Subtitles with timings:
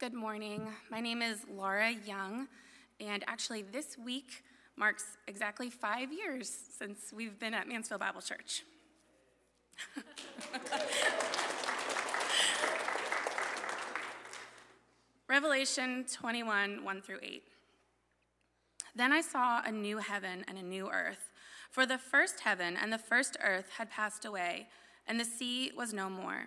[0.00, 0.68] Good morning.
[0.92, 2.46] My name is Laura Young,
[3.00, 4.44] and actually, this week
[4.76, 8.62] marks exactly five years since we've been at Mansfield Bible Church.
[15.28, 17.42] Revelation 21 1 through 8.
[18.94, 21.32] Then I saw a new heaven and a new earth,
[21.72, 24.68] for the first heaven and the first earth had passed away,
[25.08, 26.46] and the sea was no more.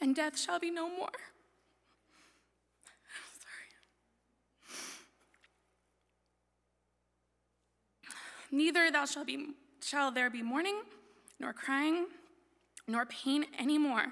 [0.00, 1.10] And death shall be no more.
[3.38, 3.70] Sorry.
[8.50, 10.80] Neither thou shall be shall there be mourning,
[11.38, 12.06] nor crying,
[12.88, 14.06] nor pain any more,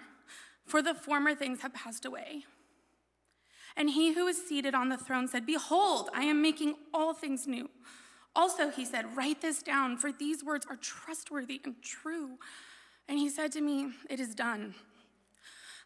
[0.67, 2.45] for the former things have passed away.
[3.77, 7.47] And he who was seated on the throne said, Behold, I am making all things
[7.47, 7.69] new.
[8.37, 12.39] Also, he said, Write this down, for these words are trustworthy and true.
[13.09, 14.75] And he said to me, It is done.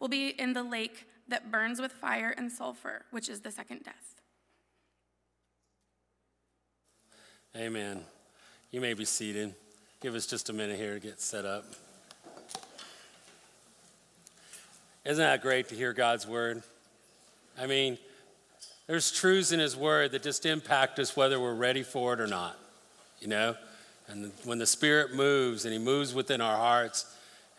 [0.00, 3.84] will be in the lake that burns with fire and sulfur, which is the second
[3.84, 4.20] death.
[7.56, 8.02] Amen.
[8.70, 9.54] You may be seated.
[10.00, 11.64] Give us just a minute here to get set up.
[15.04, 16.62] Isn't that great to hear God's word?
[17.58, 17.98] I mean,
[18.86, 22.26] there's truths in His word that just impact us whether we're ready for it or
[22.26, 22.58] not,
[23.20, 23.56] you know?
[24.08, 27.06] And when the Spirit moves and He moves within our hearts,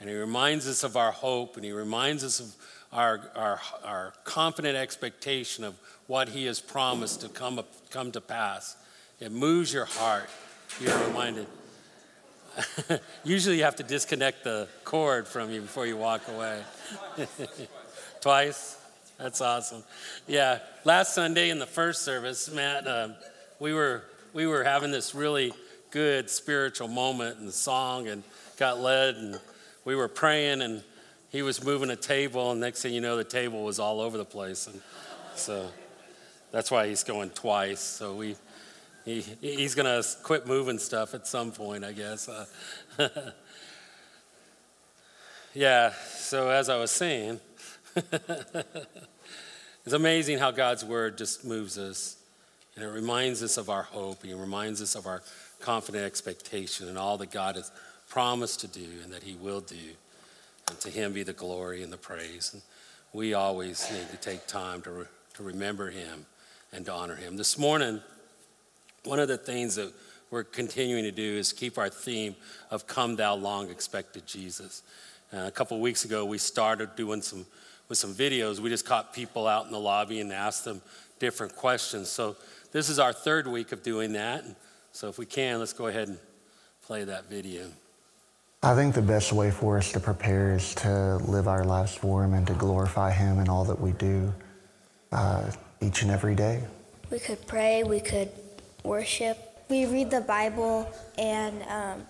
[0.01, 2.55] and he reminds us of our hope and he reminds us of
[2.91, 5.75] our, our, our confident expectation of
[6.07, 8.75] what he has promised to come, come to pass.
[9.19, 10.27] It moves your heart.
[10.79, 11.45] You're reminded.
[13.23, 16.63] Usually you have to disconnect the cord from you before you walk away.
[18.21, 18.77] Twice?
[19.19, 19.83] That's awesome.
[20.27, 23.09] Yeah, last Sunday in the first service, Matt, uh,
[23.59, 25.53] we, were, we were having this really
[25.91, 28.23] good spiritual moment and song and
[28.57, 29.39] got led and
[29.85, 30.83] we were praying and
[31.31, 34.17] he was moving a table, and next thing you know, the table was all over
[34.17, 34.67] the place.
[34.67, 34.81] And
[35.35, 35.69] so
[36.51, 37.79] that's why he's going twice.
[37.79, 38.35] So we,
[39.05, 42.27] he, he's going to quit moving stuff at some point, I guess.
[42.27, 42.45] Uh,
[45.53, 47.39] yeah, so as I was saying,
[47.95, 52.17] it's amazing how God's word just moves us.
[52.75, 54.23] And it reminds us of our hope.
[54.23, 55.21] and it reminds us of our
[55.61, 57.71] confident expectation and all that God has
[58.11, 59.95] promised to do and that he will do.
[60.67, 62.51] And to him be the glory and the praise.
[62.53, 62.61] And
[63.13, 65.05] we always need to take time to, re-
[65.35, 66.25] to remember him
[66.73, 67.37] and to honor him.
[67.37, 68.01] This morning,
[69.05, 69.93] one of the things that
[70.29, 72.35] we're continuing to do is keep our theme
[72.69, 74.83] of Come Thou Long Expected Jesus.
[75.33, 77.45] Uh, a couple weeks ago, we started doing some
[77.87, 78.59] with some videos.
[78.59, 80.81] We just caught people out in the lobby and asked them
[81.19, 82.09] different questions.
[82.09, 82.35] So
[82.71, 84.43] this is our third week of doing that.
[84.91, 86.17] So if we can, let's go ahead and
[86.83, 87.69] play that video.
[88.63, 92.23] I think the best way for us to prepare is to live our lives for
[92.23, 94.31] Him and to glorify Him in all that we do
[95.11, 95.49] uh,
[95.81, 96.61] each and every day.
[97.09, 98.29] We could pray, we could
[98.83, 99.39] worship.
[99.67, 102.05] We read the Bible and um,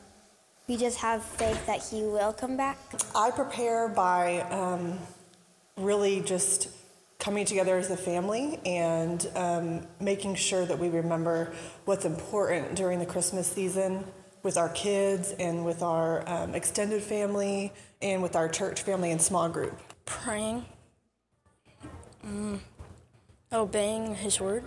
[0.67, 2.77] we just have faith that He will come back.
[3.15, 4.99] I prepare by um,
[5.77, 6.67] really just
[7.17, 11.53] coming together as a family and um, making sure that we remember
[11.85, 14.03] what's important during the Christmas season
[14.43, 17.71] with our kids and with our um, extended family
[18.01, 19.79] and with our church family and small group.
[20.05, 20.65] Praying,
[22.25, 22.59] mm,
[23.53, 24.63] obeying His word.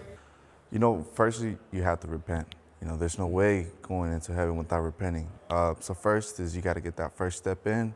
[0.71, 2.55] You know, firstly, you have to repent.
[2.81, 5.31] You know, there's no way going into heaven without repenting.
[5.49, 7.95] Uh, so first is you got to get that first step in,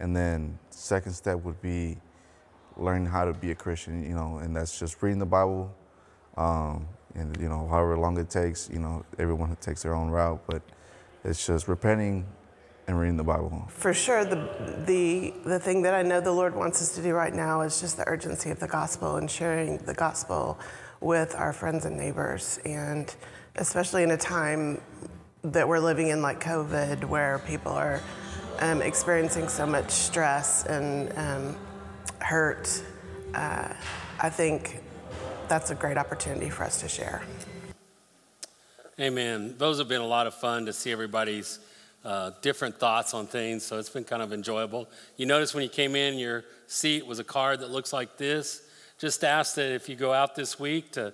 [0.00, 1.96] and then second step would be
[2.76, 4.02] learning how to be a Christian.
[4.02, 5.74] You know, and that's just reading the Bible,
[6.36, 8.68] um, and you know, however long it takes.
[8.70, 10.62] You know, everyone takes their own route, but
[11.24, 12.26] it's just repenting
[12.86, 13.66] and reading the Bible.
[13.68, 17.14] For sure, the, the, the thing that I know the Lord wants us to do
[17.14, 20.58] right now is just the urgency of the gospel and sharing the gospel
[21.00, 22.60] with our friends and neighbors.
[22.64, 23.12] And
[23.56, 24.80] especially in a time
[25.42, 28.00] that we're living in, like COVID, where people are
[28.60, 31.56] um, experiencing so much stress and um,
[32.20, 32.82] hurt,
[33.34, 33.72] uh,
[34.20, 34.80] I think
[35.48, 37.22] that's a great opportunity for us to share.
[38.98, 39.56] Amen.
[39.58, 41.58] Those have been a lot of fun to see everybody's
[42.02, 44.88] uh, different thoughts on things, so it's been kind of enjoyable.
[45.18, 48.62] You notice when you came in, your seat was a card that looks like this.
[48.98, 51.12] Just ask that if you go out this week to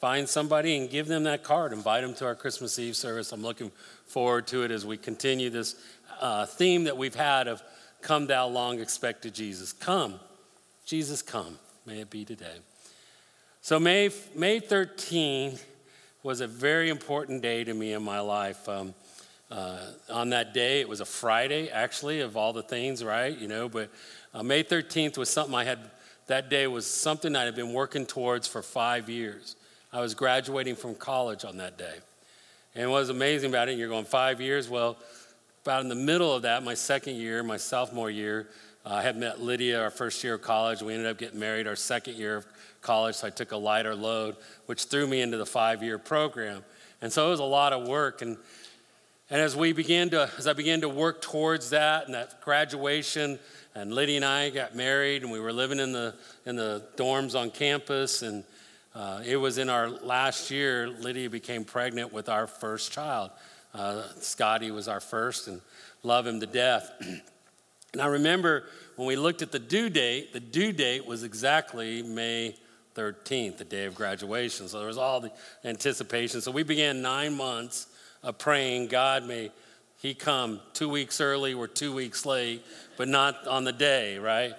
[0.00, 3.30] find somebody and give them that card, invite them to our Christmas Eve service.
[3.30, 3.72] I'm looking
[4.06, 5.74] forward to it as we continue this
[6.22, 7.62] uh, theme that we've had of
[8.00, 9.74] Come Thou Long Expected Jesus.
[9.74, 10.18] Come,
[10.86, 11.58] Jesus, come.
[11.84, 12.56] May it be today.
[13.60, 15.58] So, May, May 13
[16.28, 18.68] was a very important day to me in my life.
[18.68, 18.92] Um,
[19.50, 19.78] uh,
[20.10, 23.34] on that day, it was a Friday, actually, of all the things, right?
[23.34, 23.88] You know, but
[24.34, 25.78] uh, May 13th was something I had,
[26.26, 29.56] that day was something I had been working towards for five years.
[29.90, 31.94] I was graduating from college on that day.
[32.74, 34.98] And what was amazing about it, you're going five years, well,
[35.62, 38.48] about in the middle of that, my second year, my sophomore year,
[38.84, 40.82] uh, I had met Lydia our first year of college.
[40.82, 42.46] We ended up getting married our second year of
[42.80, 44.36] college, so I took a lighter load,
[44.66, 46.64] which threw me into the five year program.
[47.00, 48.22] And so it was a lot of work.
[48.22, 48.36] And,
[49.30, 53.38] and as we began to, as I began to work towards that and that graduation,
[53.74, 56.14] and Lydia and I got married, and we were living in the,
[56.46, 58.22] in the dorms on campus.
[58.22, 58.42] And
[58.94, 63.30] uh, it was in our last year, Lydia became pregnant with our first child.
[63.74, 65.60] Uh, Scotty was our first, and
[66.02, 66.90] love him to death.
[67.92, 68.64] and I remember
[68.96, 72.56] when we looked at the due date, the due date was exactly May
[72.94, 74.68] 13th, the day of graduation.
[74.68, 75.32] So there was all the
[75.64, 76.40] anticipation.
[76.40, 77.86] So we began nine months
[78.22, 79.52] of praying, God, may
[79.98, 82.64] He come two weeks early, we're two weeks late,
[82.96, 84.52] but not on the day, right?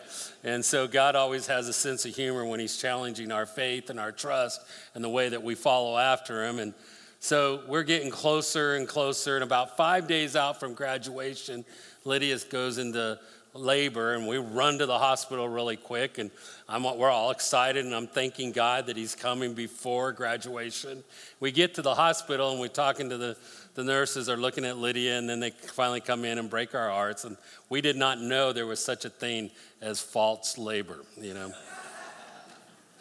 [0.43, 3.99] And so God always has a sense of humor when He's challenging our faith and
[3.99, 4.61] our trust
[4.95, 6.59] and the way that we follow after Him.
[6.59, 6.73] And
[7.19, 9.35] so we're getting closer and closer.
[9.35, 11.65] And about five days out from graduation,
[12.05, 13.19] Lydia goes into
[13.53, 16.29] labor and we run to the hospital really quick and
[16.67, 21.03] I'm, we're all excited and i'm thanking god that he's coming before graduation.
[21.39, 23.37] We get to the hospital and we're talking to the,
[23.73, 26.89] the nurses are looking at lydia and then they finally come in and break our
[26.89, 27.37] hearts and
[27.69, 29.49] we did not know there was such a thing
[29.81, 31.51] as false labor you know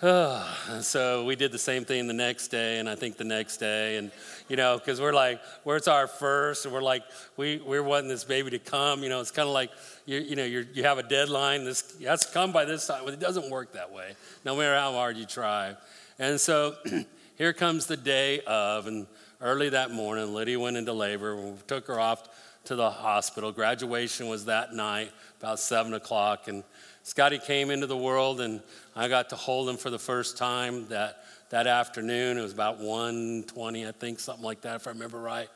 [0.81, 3.97] so we did the same thing the next day and i think the next day
[3.97, 4.12] and
[4.49, 7.03] you know because we're like where's our first and we're like
[7.37, 9.73] we, we're wanting this baby to come you know it's kind of like
[10.06, 13.03] you, you know you you have a deadline this has to come by this time
[13.05, 14.15] but it doesn't work that way
[14.45, 15.75] no matter how hard you try.
[16.21, 16.77] And so
[17.37, 19.05] here comes the day of and
[19.41, 22.29] early that morning lydia went into labor we took her off
[22.65, 25.11] to the hospital graduation was that night
[25.41, 26.62] about seven o'clock and
[27.08, 28.60] Scotty came into the world, and
[28.94, 32.37] I got to hold him for the first time that, that afternoon.
[32.37, 35.49] It was about 1.20, I think, something like that, if I remember right.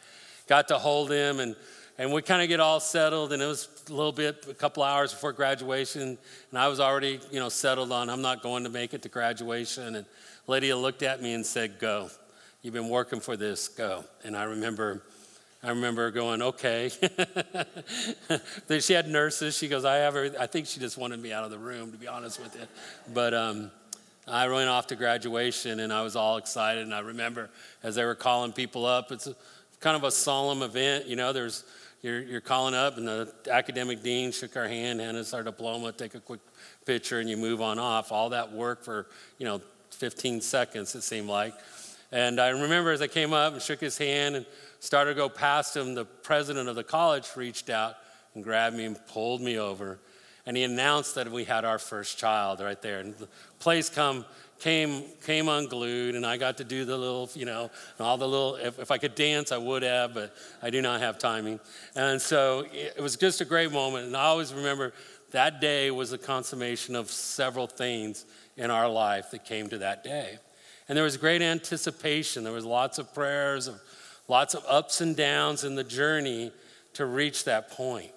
[0.46, 1.54] Got to hold him, and,
[1.99, 4.82] and we kind of get all settled, and it was a little bit, a couple
[4.82, 6.16] hours before graduation,
[6.49, 9.10] and I was already, you know, settled on I'm not going to make it to
[9.10, 9.96] graduation.
[9.96, 10.06] And
[10.46, 12.08] Lydia looked at me and said, Go.
[12.62, 14.04] You've been working for this, go.
[14.25, 15.02] And I remember
[15.64, 16.91] I remember going, okay.
[18.81, 19.56] she had nurses.
[19.56, 20.31] She goes, I have her.
[20.38, 22.66] I think she just wanted me out of the room, to be honest with you.
[23.14, 23.71] But um,
[24.26, 26.83] I went off to graduation and I was all excited.
[26.83, 27.49] And I remember
[27.85, 29.28] as they were calling people up, it's
[29.78, 31.07] kind of a solemn event.
[31.07, 31.64] You know, there's
[32.02, 35.92] you're, you're calling up, and the academic dean shook our hand, handed us our diploma,
[35.92, 36.40] take a quick
[36.85, 38.11] picture, and you move on off.
[38.11, 39.07] All that work for,
[39.38, 39.61] you know,
[39.92, 41.54] 15 seconds, it seemed like.
[42.11, 44.47] And I remember as I came up and shook his hand and
[44.83, 47.95] started to go past him, the president of the college reached out
[48.35, 50.01] and grabbed me and pulled me over.
[50.45, 52.99] And he announced that we had our first child right there.
[52.99, 53.29] And the
[53.61, 54.25] place come,
[54.59, 57.71] came, came unglued, and I got to do the little, you know,
[58.01, 61.01] all the little, if, if I could dance, I would have, but I do not
[61.01, 61.61] have timing.
[61.95, 64.07] And so it was just a great moment.
[64.07, 64.95] And I always remember
[65.31, 68.25] that day was the consummation of several things
[68.57, 70.39] in our life that came to that day.
[70.89, 72.43] And there was great anticipation.
[72.43, 73.81] There was lots of prayers of
[74.33, 76.51] lots of ups and downs in the journey
[76.95, 78.11] to reach that point.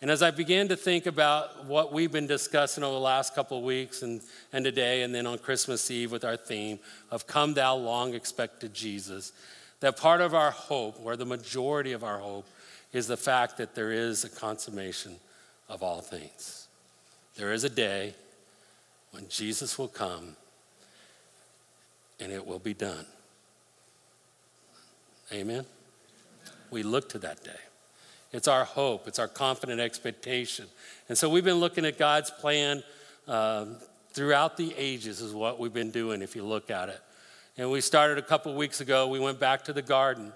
[0.00, 3.58] And as I began to think about what we've been discussing over the last couple
[3.58, 4.22] of weeks and,
[4.54, 6.78] and today, and then on Christmas Eve with our theme
[7.10, 9.32] of Come Thou Long Expected Jesus,
[9.80, 12.46] that part of our hope, or the majority of our hope,
[12.94, 15.16] is the fact that there is a consummation
[15.68, 16.68] of all things.
[17.36, 18.14] There is a day
[19.10, 20.36] when Jesus will come
[22.18, 23.04] and it will be done.
[25.32, 25.64] Amen?
[26.70, 27.50] We look to that day.
[28.32, 30.66] It's our hope, it's our confident expectation.
[31.08, 32.82] And so we've been looking at God's plan
[33.28, 33.76] um,
[34.12, 37.00] throughout the ages, is what we've been doing if you look at it.
[37.56, 40.32] And we started a couple weeks ago, we went back to the garden.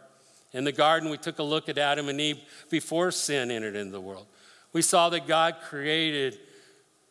[0.53, 2.39] In the garden, we took a look at Adam and Eve
[2.71, 4.27] before sin entered into the world.
[4.73, 6.39] We saw that God created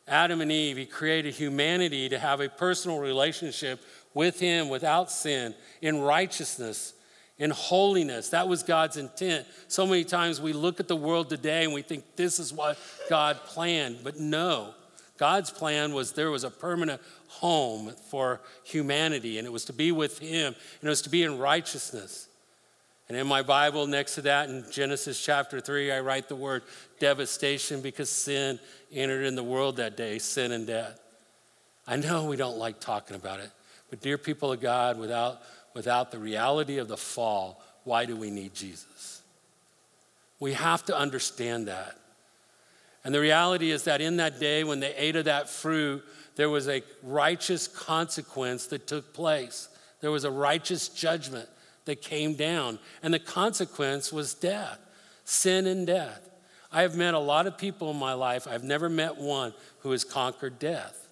[0.07, 3.81] Adam and Eve, He created humanity to have a personal relationship
[4.13, 6.93] with Him without sin, in righteousness,
[7.39, 8.29] in holiness.
[8.29, 9.45] That was God's intent.
[9.67, 12.77] So many times we look at the world today and we think this is what
[13.09, 14.73] God planned, but no.
[15.17, 19.91] God's plan was there was a permanent home for humanity, and it was to be
[19.91, 22.27] with Him, and it was to be in righteousness.
[23.09, 26.63] And in my Bible, next to that, in Genesis chapter 3, I write the word
[26.99, 28.59] devastation because sin
[28.91, 30.99] entered in the world that day sin and death.
[31.87, 33.49] I know we don't like talking about it,
[33.89, 35.41] but dear people of God, without,
[35.77, 39.21] without the reality of the fall, why do we need Jesus?
[40.39, 41.95] We have to understand that.
[43.03, 46.03] And the reality is that in that day when they ate of that fruit,
[46.35, 49.69] there was a righteous consequence that took place.
[50.01, 51.47] There was a righteous judgment
[51.85, 54.79] that came down, and the consequence was death,
[55.25, 56.27] sin and death.
[56.71, 58.47] I have met a lot of people in my life.
[58.47, 61.06] I've never met one who has conquered death.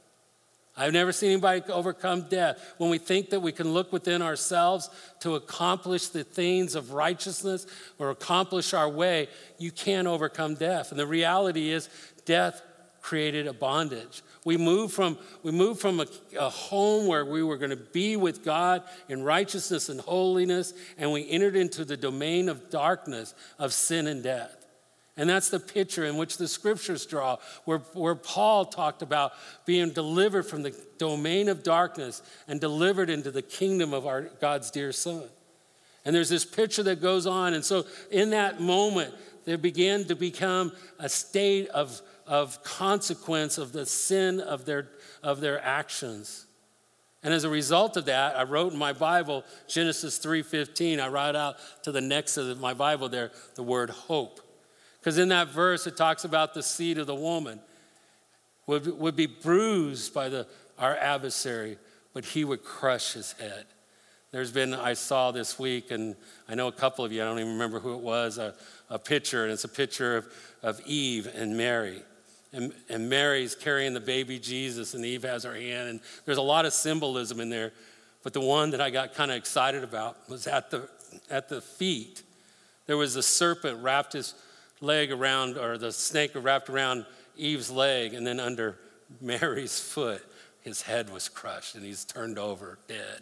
[0.77, 2.75] I've never seen anybody overcome death.
[2.77, 4.89] When we think that we can look within ourselves
[5.21, 7.65] to accomplish the things of righteousness
[7.97, 10.91] or accomplish our way, you can't overcome death.
[10.91, 11.89] And the reality is,
[12.25, 12.61] death
[13.01, 14.21] created a bondage.
[14.43, 16.07] We moved from, we moved from a,
[16.39, 21.11] a home where we were going to be with God in righteousness and holiness, and
[21.11, 24.64] we entered into the domain of darkness of sin and death.
[25.17, 29.31] And that's the picture in which the scriptures draw, where, where Paul talked about
[29.65, 34.71] being delivered from the domain of darkness and delivered into the kingdom of our God's
[34.71, 35.23] dear Son.
[36.03, 37.53] And there's this picture that goes on.
[37.53, 39.13] And so in that moment,
[39.45, 44.89] there began to become a state of, of consequence of the sin of their,
[45.23, 46.45] of their actions.
[47.23, 51.35] And as a result of that, I wrote in my Bible, Genesis 3.15, I write
[51.35, 54.41] out to the next of my Bible there, the word hope.
[55.05, 57.59] Because in that verse, it talks about the seed of the woman
[58.65, 60.47] would, would be bruised by the,
[60.79, 61.77] our adversary,
[62.15, 63.65] but he would crush his head.
[64.31, 66.15] There's been, I saw this week, and
[66.49, 68.55] I know a couple of you, I don't even remember who it was, a,
[68.89, 70.27] a picture, and it's a picture of,
[70.63, 72.01] of Eve and Mary.
[72.51, 76.41] And, and Mary's carrying the baby Jesus, and Eve has her hand, and there's a
[76.41, 77.73] lot of symbolism in there.
[78.23, 80.89] But the one that I got kind of excited about was at the,
[81.29, 82.23] at the feet.
[82.87, 84.33] There was a serpent wrapped his
[84.81, 87.05] leg around, or the snake wrapped around
[87.37, 88.77] Eve's leg, and then under
[89.21, 90.23] Mary's foot,
[90.61, 93.21] his head was crushed and he's turned over dead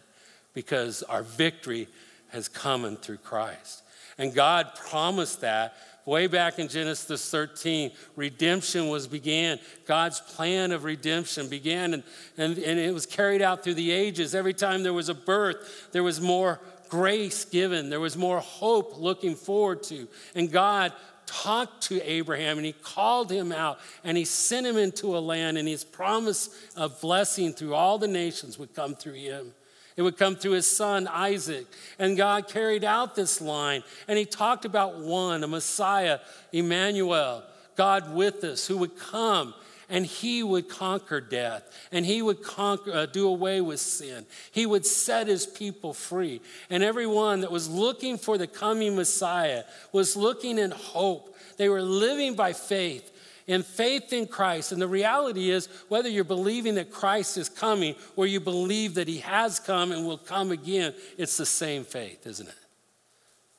[0.54, 1.88] because our victory
[2.28, 3.82] has come in through Christ.
[4.16, 5.74] And God promised that
[6.06, 7.90] way back in Genesis 13.
[8.16, 9.58] Redemption was began.
[9.86, 12.02] God's plan of redemption began, and,
[12.38, 14.34] and, and it was carried out through the ages.
[14.34, 18.98] Every time there was a birth, there was more grace given, there was more hope
[18.98, 20.06] looking forward to.
[20.34, 20.92] And God
[21.26, 25.58] talked to Abraham and he called him out and he sent him into a land
[25.58, 29.52] and his promise of blessing through all the nations would come through him.
[29.96, 31.66] It would come through his son Isaac.
[31.98, 36.20] And God carried out this line and he talked about one, a Messiah,
[36.52, 37.42] Emmanuel,
[37.76, 39.54] God with us, who would come
[39.88, 44.26] and he would conquer death and he would conquer, uh, do away with sin.
[44.50, 46.40] He would set his people free.
[46.70, 51.36] And everyone that was looking for the coming Messiah was looking in hope.
[51.56, 53.10] They were living by faith
[53.46, 54.72] in faith in Christ.
[54.72, 59.08] And the reality is, whether you're believing that Christ is coming or you believe that
[59.08, 62.54] he has come and will come again, it's the same faith, isn't it?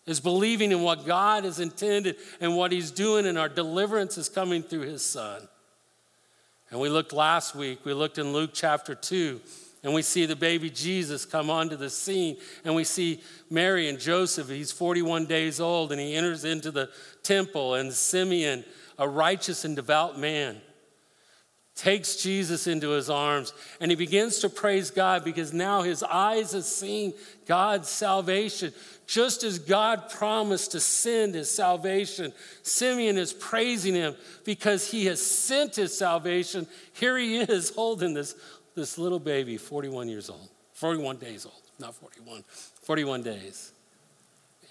[0.07, 4.29] Is believing in what God has intended and what he's doing, and our deliverance is
[4.29, 5.47] coming through his son.
[6.75, 9.39] And we looked last week, we looked in Luke chapter 2,
[9.85, 13.97] and we see the baby Jesus come onto the scene, and we see Mary and
[13.97, 14.49] Joseph.
[14.49, 16.89] He's 41 days old, and he enters into the
[17.23, 18.65] temple, and Simeon,
[18.99, 20.57] a righteous and devout man,
[21.75, 26.53] takes Jesus into his arms and he begins to praise God because now his eyes
[26.53, 27.13] have seen
[27.45, 28.73] God's salvation.
[29.05, 34.15] Just as God promised to send his salvation, Simeon is praising him
[34.45, 36.65] because he has sent his salvation.
[36.93, 38.35] Here he is holding this,
[38.73, 42.43] this little baby, 41 years old, 41 days old, not 41,
[42.83, 43.73] 41 days.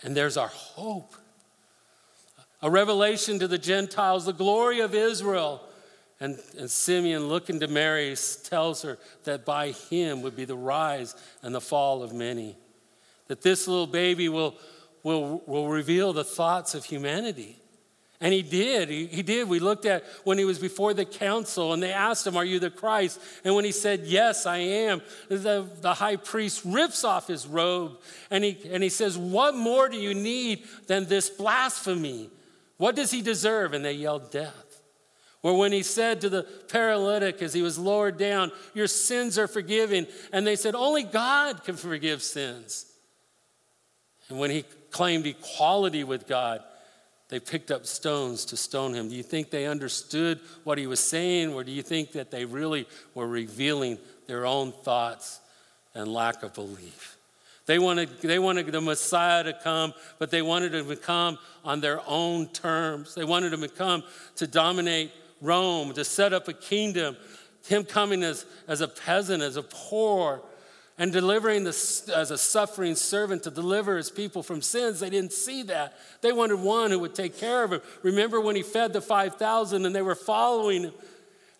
[0.02, 1.14] And there's our hope.
[2.62, 5.60] A revelation to the Gentiles, the glory of Israel.
[6.20, 11.14] And, and Simeon, looking to Mary, tells her that by him would be the rise
[11.42, 12.56] and the fall of many
[13.28, 14.54] that this little baby will,
[15.02, 17.56] will, will reveal the thoughts of humanity.
[18.20, 18.88] And he did.
[18.88, 19.48] He, he, did.
[19.48, 22.58] We looked at when he was before the council and they asked him, Are you
[22.58, 23.20] the Christ?
[23.44, 27.98] And when he said, Yes, I am, the, the high priest rips off his robe
[28.30, 32.30] and he, and he says, What more do you need than this blasphemy?
[32.76, 33.74] What does he deserve?
[33.74, 34.63] And they yelled, Death.
[35.44, 39.46] Or when he said to the paralytic as he was lowered down, Your sins are
[39.46, 40.06] forgiven.
[40.32, 42.86] And they said, Only God can forgive sins.
[44.30, 46.64] And when he claimed equality with God,
[47.28, 49.10] they picked up stones to stone him.
[49.10, 52.46] Do you think they understood what he was saying, or do you think that they
[52.46, 55.40] really were revealing their own thoughts
[55.94, 57.18] and lack of belief?
[57.66, 61.80] They wanted, they wanted the Messiah to come, but they wanted him to come on
[61.80, 63.14] their own terms.
[63.14, 64.04] They wanted him to come
[64.36, 67.16] to dominate Rome, to set up a kingdom.
[67.66, 70.42] Him coming as, as a peasant, as a poor,
[70.98, 71.70] and delivering the,
[72.14, 75.00] as a suffering servant to deliver his people from sins.
[75.00, 75.98] They didn't see that.
[76.20, 77.80] They wanted one who would take care of him.
[78.02, 80.92] Remember when he fed the 5,000 and they were following him?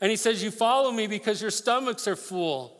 [0.00, 2.76] And he says, You follow me because your stomachs are full.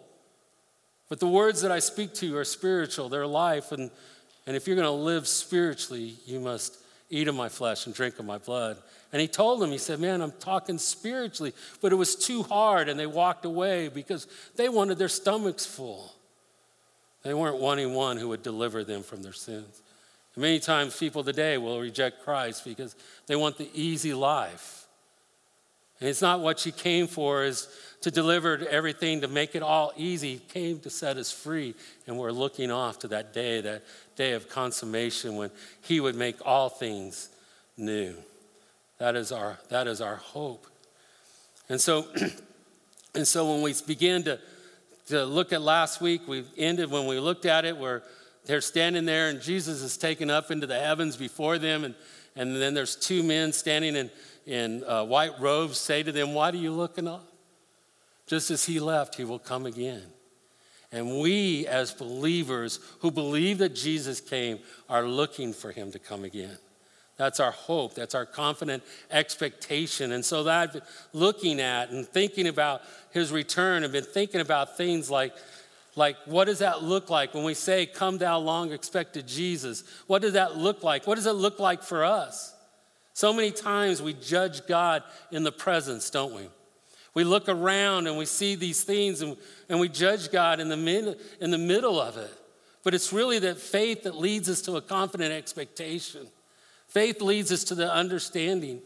[1.08, 3.72] But the words that I speak to you are spiritual, they're life.
[3.72, 3.90] And,
[4.46, 6.78] and if you're going to live spiritually, you must
[7.10, 8.78] eat of my flesh and drink of my blood.
[9.14, 11.52] And he told them, he said, Man, I'm talking spiritually.
[11.80, 16.12] But it was too hard, and they walked away because they wanted their stomachs full.
[17.22, 19.82] They weren't wanting one who would deliver them from their sins.
[20.34, 22.96] And many times people today will reject Christ because
[23.28, 24.88] they want the easy life.
[26.00, 27.68] And it's not what she came for is
[28.00, 30.32] to deliver everything to make it all easy.
[30.32, 31.76] He came to set us free.
[32.08, 33.84] And we're looking off to that day, that
[34.16, 35.52] day of consummation when
[35.82, 37.28] he would make all things
[37.76, 38.16] new.
[38.98, 40.66] That is our, that is our hope.
[41.68, 42.06] And so,
[43.14, 44.38] and so when we begin to
[45.06, 46.26] to look at last week.
[46.26, 48.02] We ended when we looked at it where
[48.46, 51.84] they're standing there and Jesus is taken up into the heavens before them.
[51.84, 51.94] And,
[52.36, 54.10] and then there's two men standing in,
[54.46, 57.26] in uh, white robes say to them, Why are you looking up?
[58.26, 60.02] Just as he left, he will come again.
[60.90, 66.24] And we, as believers who believe that Jesus came, are looking for him to come
[66.24, 66.56] again.
[67.16, 67.94] That's our hope.
[67.94, 70.12] That's our confident expectation.
[70.12, 74.40] And so that I've been looking at and thinking about his return, I've been thinking
[74.40, 75.32] about things like,
[75.96, 79.84] like what does that look like when we say, Come thou long expected Jesus?
[80.08, 81.06] What does that look like?
[81.06, 82.52] What does it look like for us?
[83.12, 86.48] So many times we judge God in the presence, don't we?
[87.14, 89.36] We look around and we see these things and,
[89.68, 92.32] and we judge God in the, mid, in the middle of it.
[92.82, 96.26] But it's really that faith that leads us to a confident expectation.
[96.94, 98.80] Faith leads us to the understanding.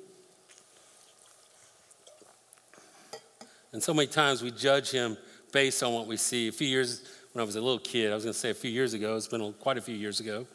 [3.75, 5.19] And so many times we judge him
[5.53, 6.49] based on what we see.
[6.49, 7.03] A few years,
[7.35, 9.15] when I was a little kid, I was going to say a few years ago,
[9.15, 10.47] it's been quite a few years ago,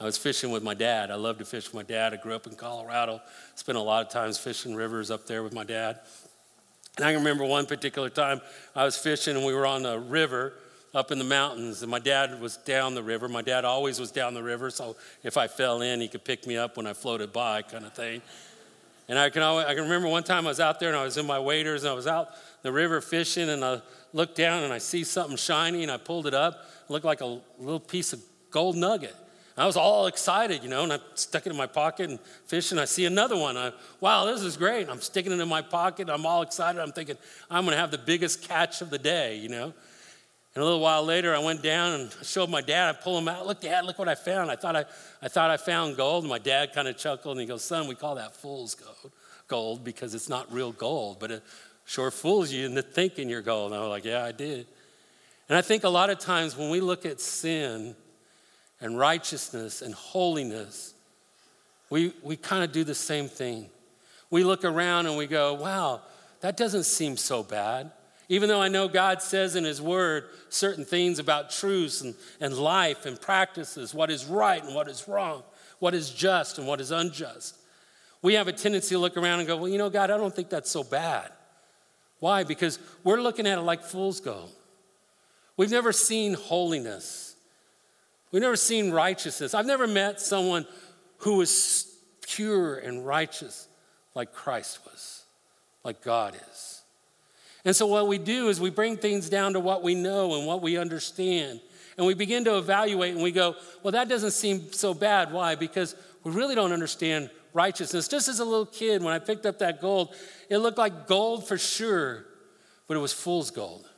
[0.00, 1.10] I was fishing with my dad.
[1.10, 2.14] I love to fish with my dad.
[2.14, 3.20] I grew up in Colorado,
[3.54, 6.00] spent a lot of times fishing rivers up there with my dad.
[6.96, 8.40] And I remember one particular time
[8.74, 10.54] I was fishing and we were on a river
[10.94, 13.28] up in the mountains, and my dad was down the river.
[13.28, 16.46] My dad always was down the river, so if I fell in, he could pick
[16.46, 18.22] me up when I floated by, kind of thing.
[19.08, 21.04] And I can, always, I can remember one time I was out there and I
[21.04, 22.30] was in my waders and I was out
[22.62, 23.82] the river fishing and I
[24.14, 26.64] looked down and I see something shiny and I pulled it up.
[26.88, 29.14] It looked like a little piece of gold nugget.
[29.56, 32.78] I was all excited, you know, and I stuck it in my pocket and fishing.
[32.78, 33.56] I see another one.
[33.56, 34.88] I, wow, this is great.
[34.88, 36.08] I'm sticking it in my pocket.
[36.08, 36.80] I'm all excited.
[36.80, 37.16] I'm thinking,
[37.48, 39.72] I'm going to have the biggest catch of the day, you know.
[40.54, 42.94] And a little while later, I went down and showed my dad.
[42.94, 43.44] I pulled him out.
[43.44, 44.52] Look, Dad, look what I found.
[44.52, 44.84] I thought I,
[45.20, 46.22] I thought I found gold.
[46.22, 49.12] And my dad kind of chuckled and he goes, Son, we call that fool's gold,
[49.48, 51.42] gold because it's not real gold, but it
[51.86, 53.72] sure fools you into thinking you're gold.
[53.72, 54.68] And I was like, Yeah, I did.
[55.48, 57.96] And I think a lot of times when we look at sin
[58.80, 60.94] and righteousness and holiness,
[61.90, 63.68] we, we kind of do the same thing.
[64.30, 66.02] We look around and we go, Wow,
[66.42, 67.90] that doesn't seem so bad.
[68.28, 72.54] Even though I know God says in His Word certain things about truths and, and
[72.54, 75.42] life and practices, what is right and what is wrong,
[75.78, 77.56] what is just and what is unjust,
[78.22, 80.34] we have a tendency to look around and go, Well, you know, God, I don't
[80.34, 81.30] think that's so bad.
[82.20, 82.44] Why?
[82.44, 84.48] Because we're looking at it like fools go.
[85.58, 87.36] We've never seen holiness,
[88.32, 89.52] we've never seen righteousness.
[89.52, 90.66] I've never met someone
[91.18, 91.86] who was
[92.22, 93.68] pure and righteous
[94.14, 95.24] like Christ was,
[95.84, 96.73] like God is.
[97.64, 100.46] And so, what we do is we bring things down to what we know and
[100.46, 101.60] what we understand.
[101.96, 105.32] And we begin to evaluate and we go, well, that doesn't seem so bad.
[105.32, 105.54] Why?
[105.54, 108.08] Because we really don't understand righteousness.
[108.08, 110.14] Just as a little kid, when I picked up that gold,
[110.50, 112.26] it looked like gold for sure,
[112.88, 113.88] but it was fool's gold.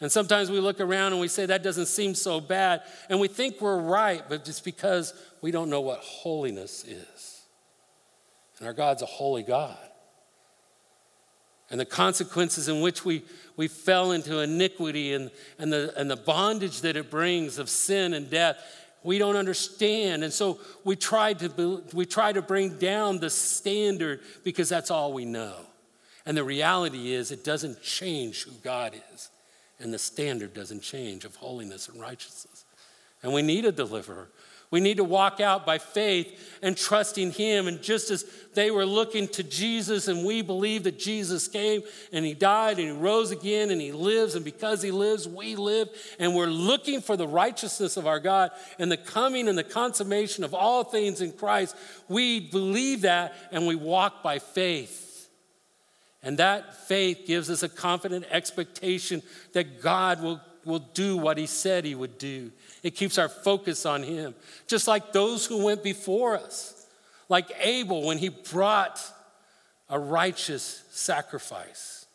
[0.00, 2.82] And sometimes we look around and we say, that doesn't seem so bad.
[3.08, 7.42] And we think we're right, but it's because we don't know what holiness is.
[8.58, 9.76] And our God's a holy God.
[11.74, 13.24] And the consequences in which we,
[13.56, 18.14] we fell into iniquity and, and, the, and the bondage that it brings of sin
[18.14, 18.58] and death,
[19.02, 20.22] we don't understand.
[20.22, 25.12] And so we try to, we try to bring down the standard because that's all
[25.12, 25.56] we know.
[26.24, 29.30] And the reality is, it doesn't change who God is.
[29.80, 32.64] And the standard doesn't change of holiness and righteousness.
[33.20, 34.28] And we need a deliverer.
[34.74, 37.68] We need to walk out by faith and trusting Him.
[37.68, 41.82] And just as they were looking to Jesus, and we believe that Jesus came
[42.12, 45.54] and He died and He rose again and He lives, and because He lives, we
[45.54, 49.62] live, and we're looking for the righteousness of our God and the coming and the
[49.62, 51.76] consummation of all things in Christ,
[52.08, 55.30] we believe that and we walk by faith.
[56.20, 61.46] And that faith gives us a confident expectation that God will, will do what He
[61.46, 62.50] said He would do.
[62.82, 64.34] It keeps our focus on Him.
[64.66, 66.74] Just like those who went before us,
[67.28, 69.00] like Abel when he brought
[69.88, 72.06] a righteous sacrifice.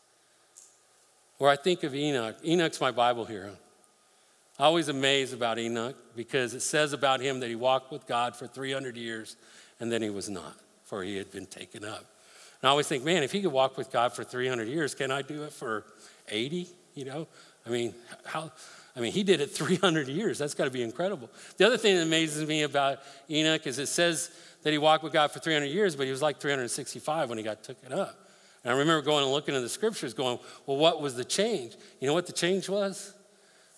[1.38, 2.36] Or I think of Enoch.
[2.44, 3.56] Enoch's my Bible hero.
[4.58, 8.36] I Always amazed about Enoch because it says about him that he walked with God
[8.36, 9.36] for 300 years
[9.78, 12.04] and then he was not, for he had been taken up.
[12.60, 15.10] And I always think, man, if he could walk with God for 300 years, can
[15.10, 15.86] I do it for
[16.28, 16.68] 80?
[16.94, 17.28] You know,
[17.66, 17.94] I mean,
[18.24, 18.50] how?
[18.96, 20.38] I mean, he did it 300 years.
[20.38, 21.30] That's got to be incredible.
[21.56, 24.30] The other thing that amazes me about Enoch is it says
[24.62, 27.44] that he walked with God for 300 years, but he was like 365 when he
[27.44, 28.16] got taken up.
[28.62, 31.76] And I remember going and looking in the scriptures, going, well, what was the change?
[31.98, 33.14] You know what the change was?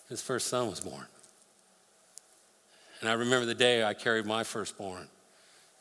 [0.08, 1.06] His first son was born.
[3.00, 5.08] And I remember the day I carried my firstborn.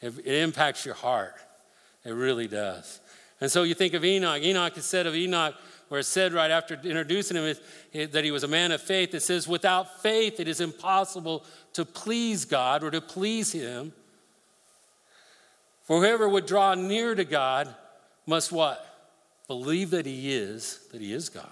[0.02, 1.36] It, it impacts your heart.
[2.04, 3.00] It really does.
[3.40, 4.42] And so you think of Enoch.
[4.42, 5.56] Enoch is said of Enoch,
[5.92, 7.54] where it said right after introducing him
[7.94, 11.44] eh, that he was a man of faith, it says, without faith, it is impossible
[11.74, 13.92] to please God or to please him.
[15.84, 17.76] For whoever would draw near to God
[18.26, 18.88] must what?
[19.50, 21.52] Believe that he is, that he is God,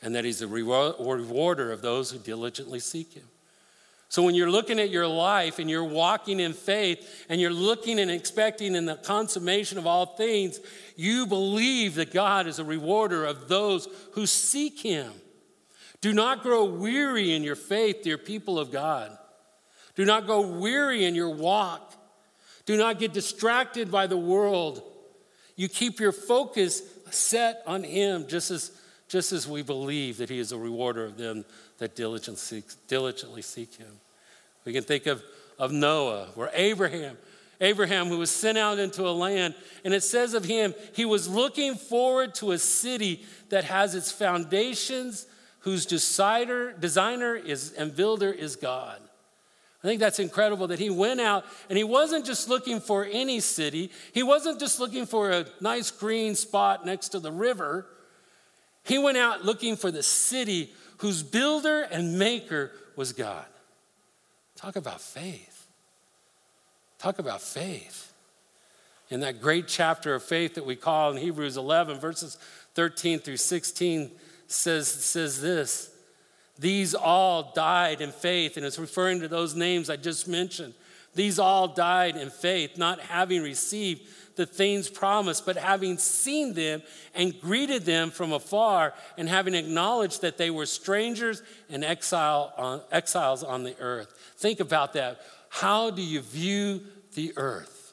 [0.00, 3.28] and that he's a rewarder of those who diligently seek him.
[4.12, 7.98] So when you're looking at your life and you're walking in faith and you're looking
[7.98, 10.60] and expecting in the consummation of all things,
[10.96, 15.10] you believe that God is a rewarder of those who seek him.
[16.02, 19.16] Do not grow weary in your faith, dear people of God.
[19.94, 21.94] Do not go weary in your walk.
[22.66, 24.82] Do not get distracted by the world.
[25.56, 30.38] You keep your focus set on him just as, just as we believe that he
[30.38, 31.46] is a rewarder of them
[31.78, 34.01] that diligently seek, diligently seek him.
[34.64, 35.22] We can think of,
[35.58, 37.16] of Noah, or Abraham,
[37.60, 41.28] Abraham, who was sent out into a land, and it says of him, he was
[41.28, 45.26] looking forward to a city that has its foundations,
[45.60, 49.00] whose decider, designer is, and builder is God.
[49.82, 53.40] I think that's incredible that he went out and he wasn't just looking for any
[53.40, 53.90] city.
[54.12, 57.86] He wasn't just looking for a nice green spot next to the river.
[58.84, 63.44] He went out looking for the city whose builder and maker was God.
[64.62, 65.66] Talk about faith.
[66.96, 68.12] Talk about faith.
[69.10, 72.38] In that great chapter of faith that we call in Hebrews 11, verses
[72.76, 74.12] 13 through 16,
[74.46, 75.90] says, says this
[76.60, 80.74] These all died in faith, and it's referring to those names I just mentioned.
[81.12, 84.02] These all died in faith, not having received
[84.36, 86.82] the things promised, but having seen them
[87.14, 92.80] and greeted them from afar, and having acknowledged that they were strangers and exile on,
[92.90, 94.12] exiles on the earth.
[94.36, 95.20] Think about that.
[95.48, 96.80] How do you view
[97.14, 97.92] the earth?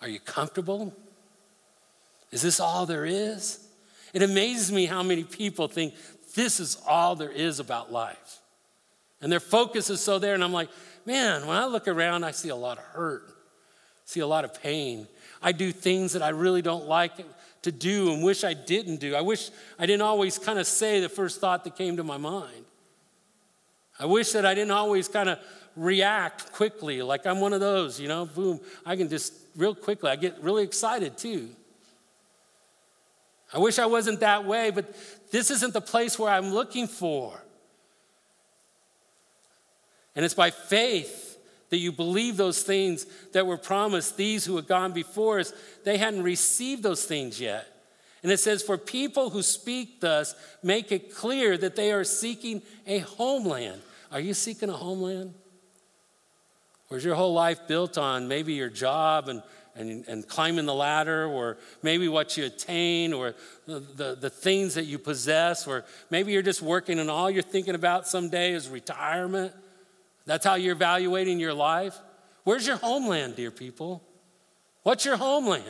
[0.00, 0.92] Are you comfortable?
[2.32, 3.64] Is this all there is?
[4.12, 5.94] It amazes me how many people think
[6.34, 8.40] this is all there is about life.
[9.20, 10.68] And their focus is so there, and I'm like,
[11.06, 13.31] man, when I look around, I see a lot of hurt,
[14.04, 15.06] see a lot of pain.
[15.42, 17.12] I do things that I really don't like
[17.62, 19.14] to do and wish I didn't do.
[19.14, 22.16] I wish I didn't always kind of say the first thought that came to my
[22.16, 22.64] mind.
[23.98, 25.38] I wish that I didn't always kind of
[25.76, 30.10] react quickly, like I'm one of those, you know, boom, I can just real quickly,
[30.10, 31.48] I get really excited too.
[33.54, 34.94] I wish I wasn't that way, but
[35.30, 37.38] this isn't the place where I'm looking for.
[40.14, 41.21] And it's by faith
[41.72, 44.18] that you believe those things that were promised.
[44.18, 45.54] These who had gone before us,
[45.84, 47.66] they hadn't received those things yet.
[48.22, 52.60] And it says, For people who speak thus, make it clear that they are seeking
[52.86, 53.80] a homeland.
[54.12, 55.32] Are you seeking a homeland?
[56.90, 59.42] Or is your whole life built on maybe your job and,
[59.74, 64.74] and, and climbing the ladder, or maybe what you attain, or the, the, the things
[64.74, 68.68] that you possess, or maybe you're just working and all you're thinking about someday is
[68.68, 69.54] retirement?
[70.24, 71.98] That's how you're evaluating your life?
[72.44, 74.02] Where's your homeland, dear people?
[74.82, 75.64] What's your homeland?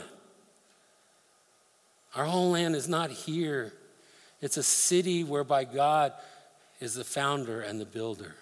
[2.15, 3.73] Our homeland is not here.
[4.41, 6.13] It's a city whereby God
[6.81, 8.35] is the founder and the builder.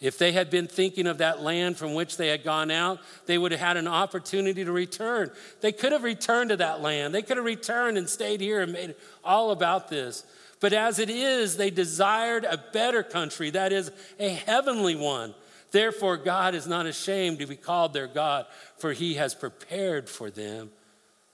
[0.00, 3.38] If they had been thinking of that land from which they had gone out, they
[3.38, 5.30] would have had an opportunity to return.
[5.60, 7.14] They could have returned to that land.
[7.14, 10.24] They could have returned and stayed here and made all about this.
[10.64, 15.34] But as it is, they desired a better country, that is, a heavenly one.
[15.72, 18.46] Therefore, God is not ashamed to be called their God,
[18.78, 20.70] for he has prepared for them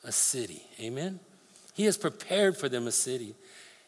[0.03, 0.64] a city.
[0.81, 1.21] Amen?
[1.75, 3.37] He has prepared for them a city.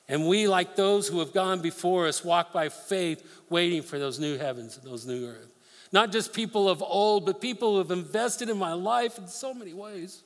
[0.09, 4.21] And we, like those who have gone before us, walk by faith, waiting for those
[4.21, 5.53] new heavens and those new earth.
[5.91, 9.53] Not just people of old, but people who have invested in my life in so
[9.53, 10.23] many ways.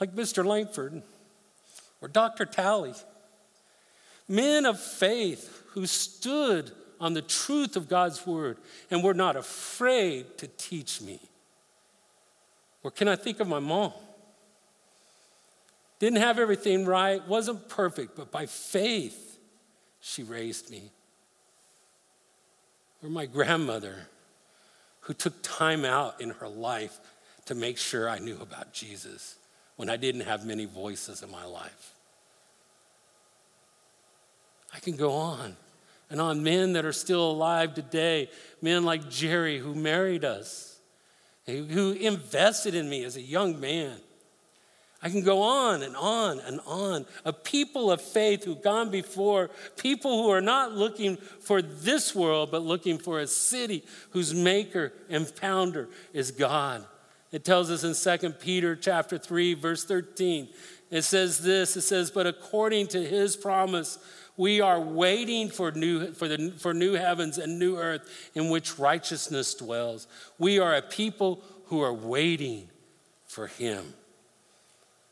[0.00, 0.44] Like Mr.
[0.44, 1.00] Langford
[2.00, 2.44] or Dr.
[2.44, 2.94] Talley.
[4.28, 8.58] Men of faith who stood on the truth of God's word
[8.90, 11.20] and were not afraid to teach me.
[12.82, 13.92] Or can I think of my mom?
[15.98, 19.38] Didn't have everything right, wasn't perfect, but by faith,
[20.00, 20.90] she raised me.
[23.02, 24.08] Or my grandmother,
[25.00, 26.98] who took time out in her life
[27.46, 29.36] to make sure I knew about Jesus
[29.76, 31.94] when I didn't have many voices in my life.
[34.78, 35.56] I can go on
[36.08, 38.30] and on men that are still alive today,
[38.62, 40.78] men like Jerry, who married us,
[41.46, 43.96] who invested in me as a young man.
[45.02, 47.06] I can go on and on and on.
[47.24, 52.52] A people of faith who've gone before, people who are not looking for this world,
[52.52, 56.86] but looking for a city whose maker and founder is God.
[57.32, 60.48] It tells us in 2 Peter chapter 3, verse 13.
[60.90, 63.98] It says this, it says, But according to his promise,
[64.38, 68.78] we are waiting for new, for, the, for new heavens and new earth in which
[68.78, 70.06] righteousness dwells.
[70.38, 72.68] We are a people who are waiting
[73.26, 73.92] for him.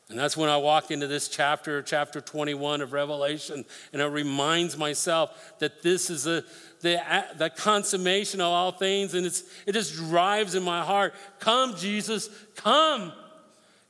[0.09, 4.79] And that's when I walk into this chapter, chapter 21 of Revelation, and it reminds
[4.79, 6.45] myself that this is a,
[6.81, 7.03] the,
[7.37, 12.31] the consummation of all things, and it's, it just drives in my heart Come, Jesus,
[12.55, 13.13] come.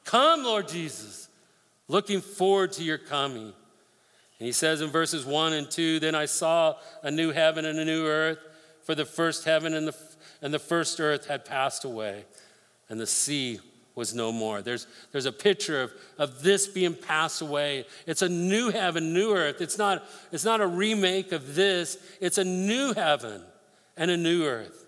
[0.05, 1.29] Come, Lord Jesus.
[1.89, 3.53] Looking forward to your coming.
[4.39, 7.79] And he says in verses 1 and 2 Then I saw a new heaven and
[7.79, 8.39] a new earth,
[8.83, 9.97] for the first heaven and the,
[10.43, 12.25] and the first earth had passed away,
[12.89, 13.61] and the sea
[13.95, 14.61] was no more.
[14.61, 17.87] There's, there's a picture of, of this being passed away.
[18.07, 19.63] It's a new heaven, new earth.
[19.63, 23.43] It's not, it's not a remake of this, it's a new heaven
[23.97, 24.85] and a new earth.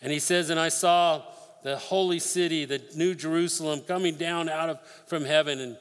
[0.00, 1.22] And he says, And I saw
[1.62, 5.76] the holy city, the new Jerusalem, coming down out of from heaven and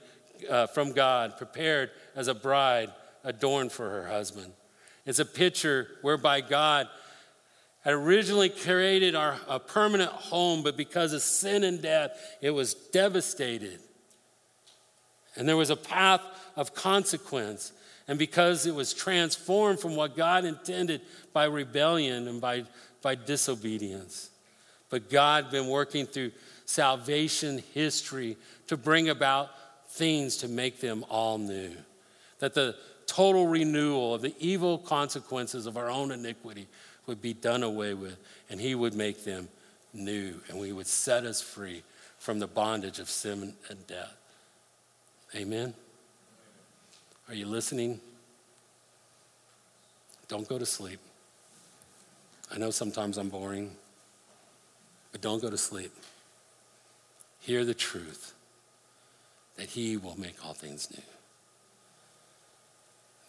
[0.49, 2.91] uh, from God, prepared as a bride
[3.24, 4.52] adorned for her husband.
[5.06, 6.88] It's a picture whereby God
[7.84, 12.74] had originally created our, a permanent home, but because of sin and death, it was
[12.74, 13.80] devastated.
[15.36, 16.21] And there was a path
[16.56, 17.71] of consequence.
[18.08, 21.02] And because it was transformed from what God intended
[21.34, 22.65] by rebellion and by,
[23.02, 24.30] by disobedience.
[24.89, 26.32] But God been working through
[26.65, 29.50] salvation history to bring about
[29.89, 31.71] things to make them all new.
[32.41, 32.75] That the
[33.08, 36.67] total renewal of the evil consequences of our own iniquity
[37.06, 38.17] would be done away with,
[38.49, 39.47] and He would make them
[39.93, 41.84] new, and we would set us free
[42.19, 44.15] from the bondage of sin and death.
[45.36, 45.73] Amen?
[47.27, 47.99] Are you listening?
[50.27, 50.99] Don't go to sleep.
[52.54, 53.75] I know sometimes I'm boring,
[55.12, 55.91] but don't go to sleep.
[57.39, 58.34] Hear the truth
[59.58, 61.20] that He will make all things new.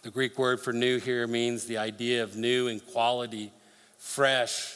[0.03, 3.53] The Greek word for new here means the idea of new in quality
[3.97, 4.75] fresh,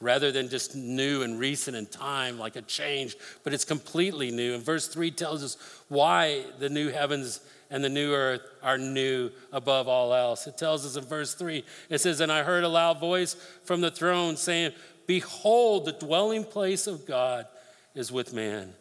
[0.00, 4.54] rather than just new and recent in time, like a change, but it's completely new.
[4.54, 9.30] And verse 3 tells us why the new heavens and the new earth are new
[9.52, 10.46] above all else.
[10.46, 13.82] It tells us in verse 3 it says, And I heard a loud voice from
[13.82, 14.72] the throne saying,
[15.06, 17.46] Behold, the dwelling place of God
[17.94, 18.72] is with man.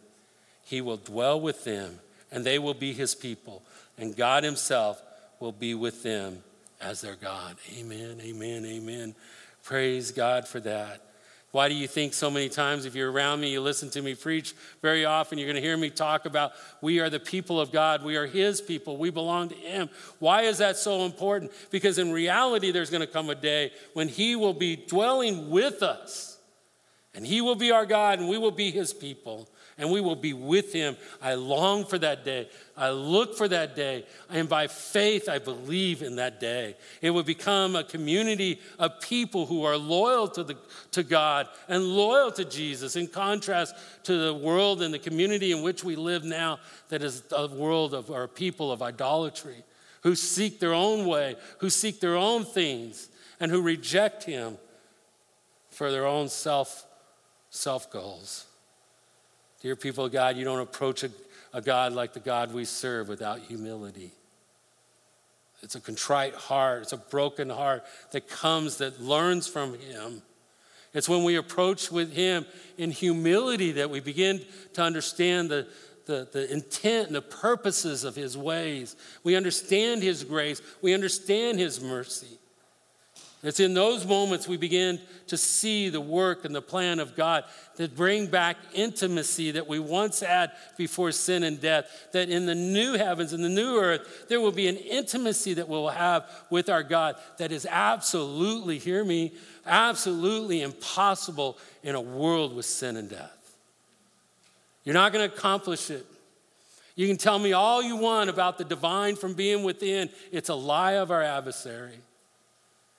[0.63, 1.99] He will dwell with them,
[2.31, 3.63] and they will be his people,
[3.97, 5.01] and God himself
[5.43, 6.41] will be with them
[6.79, 7.57] as their God.
[7.77, 9.13] Amen, amen, amen.
[9.61, 11.01] Praise God for that.
[11.51, 14.15] Why do you think so many times, if you're around me, you listen to me
[14.15, 17.73] preach very often, you're going to hear me talk about we are the people of
[17.73, 19.89] God, we are His people, we belong to Him.
[20.19, 21.51] Why is that so important?
[21.71, 25.83] Because in reality, there's going to come a day when He will be dwelling with
[25.83, 26.37] us,
[27.13, 29.49] and He will be our God, and we will be His people.
[29.77, 30.95] And we will be with him.
[31.21, 32.49] I long for that day.
[32.77, 34.05] I look for that day.
[34.29, 36.75] And by faith, I believe in that day.
[37.01, 40.57] It will become a community of people who are loyal to, the,
[40.91, 45.61] to God and loyal to Jesus, in contrast to the world and the community in
[45.63, 46.59] which we live now,
[46.89, 49.63] that is a world of our people of idolatry,
[50.01, 53.09] who seek their own way, who seek their own things,
[53.39, 54.57] and who reject him
[55.69, 56.85] for their own self
[57.49, 58.45] self goals.
[59.63, 61.11] Dear people of God, you don't approach a,
[61.53, 64.11] a God like the God we serve without humility.
[65.61, 70.21] It's a contrite heart, it's a broken heart that comes, that learns from Him.
[70.93, 72.45] It's when we approach with Him
[72.77, 74.41] in humility that we begin
[74.73, 75.67] to understand the,
[76.07, 78.97] the, the intent and the purposes of His ways.
[79.23, 82.37] We understand His grace, we understand His mercy.
[83.43, 87.43] It's in those moments we begin to see the work and the plan of God
[87.75, 92.07] that bring back intimacy that we once had before sin and death.
[92.13, 95.67] That in the new heavens and the new earth, there will be an intimacy that
[95.67, 99.33] we'll have with our God that is absolutely, hear me,
[99.65, 103.57] absolutely impossible in a world with sin and death.
[104.85, 106.05] You're not going to accomplish it.
[106.95, 110.55] You can tell me all you want about the divine from being within, it's a
[110.55, 111.99] lie of our adversary.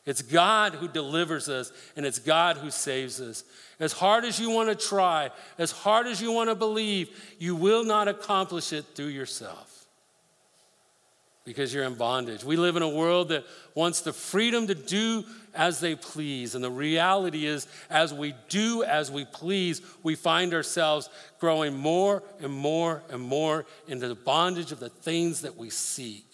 [0.07, 3.45] It's God who delivers us, and it's God who saves us.
[3.81, 7.57] As hard as you want to try, as hard as you want to believe, you
[7.57, 9.87] will not accomplish it through yourself
[11.45, 12.45] because you're in bondage.
[12.45, 16.55] We live in a world that wants the freedom to do as they please.
[16.55, 22.23] And the reality is, as we do as we please, we find ourselves growing more
[22.41, 26.27] and more and more into the bondage of the things that we seek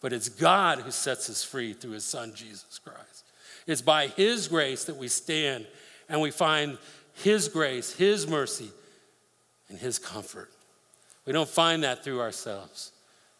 [0.00, 3.24] but it's God who sets us free through his son, Jesus Christ.
[3.66, 5.66] It's by his grace that we stand
[6.08, 6.78] and we find
[7.14, 8.70] his grace, his mercy,
[9.68, 10.50] and his comfort.
[11.24, 12.92] We don't find that through ourselves,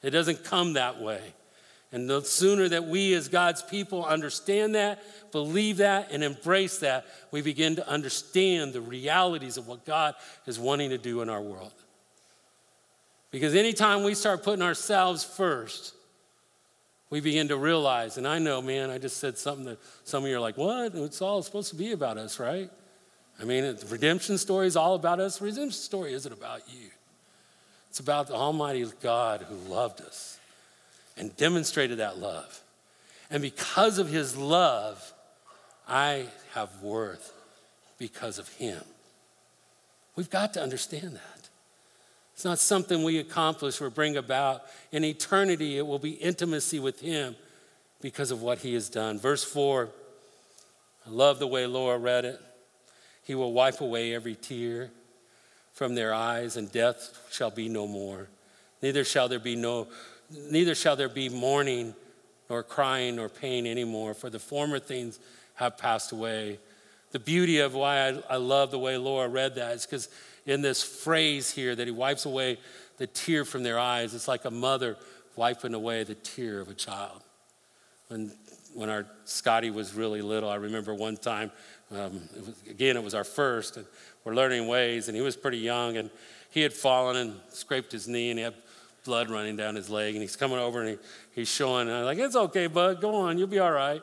[0.03, 1.21] it doesn't come that way.
[1.93, 7.07] And the sooner that we, as God's people, understand that, believe that, and embrace that,
[7.31, 10.15] we begin to understand the realities of what God
[10.47, 11.73] is wanting to do in our world.
[13.31, 15.95] Because anytime we start putting ourselves first,
[17.09, 20.31] we begin to realize, and I know, man, I just said something that some of
[20.31, 20.95] you are like, what?
[20.95, 22.71] It's all supposed to be about us, right?
[23.41, 25.41] I mean, the redemption story is all about us.
[25.41, 26.89] Redemption story isn't about you.
[27.91, 30.39] It's about the Almighty God who loved us
[31.17, 32.61] and demonstrated that love.
[33.31, 35.13] And because of his love,
[35.89, 37.33] I have worth
[37.99, 38.83] because of him.
[40.17, 41.36] We've got to understand that.
[42.37, 44.61] It's not something we accomplish or bring about.
[44.93, 47.35] In eternity, it will be intimacy with Him
[48.03, 49.19] because of what He has done.
[49.19, 49.89] Verse 4,
[51.07, 52.39] I love the way Laura read it.
[53.23, 54.91] He will wipe away every tear
[55.73, 58.29] from their eyes, and death shall be no more.
[58.83, 59.89] Neither shall there be no,
[60.31, 61.95] neither shall there be mourning,
[62.51, 65.19] nor crying, nor pain anymore, for the former things
[65.55, 66.59] have passed away.
[67.13, 70.11] The beauty of why I, I love the way Laura read that is because
[70.47, 72.59] in this phrase here that he wipes away
[72.99, 74.15] the tear from their eyes.
[74.15, 74.97] It's like a mother
[75.35, 77.21] wiping away the tear of a child.
[78.09, 78.33] When,
[78.75, 81.51] when our Scotty was really little, I remember one time,
[81.91, 83.87] um, it was, again, it was our first, and
[84.25, 86.11] we're learning ways, and he was pretty young, and
[86.51, 88.55] he had fallen and scraped his knee, and he had
[89.05, 90.99] blood running down his leg, and he's coming over and he,
[91.33, 94.03] he's showing, and I'm like, it's okay, bud, go on, you'll be all right.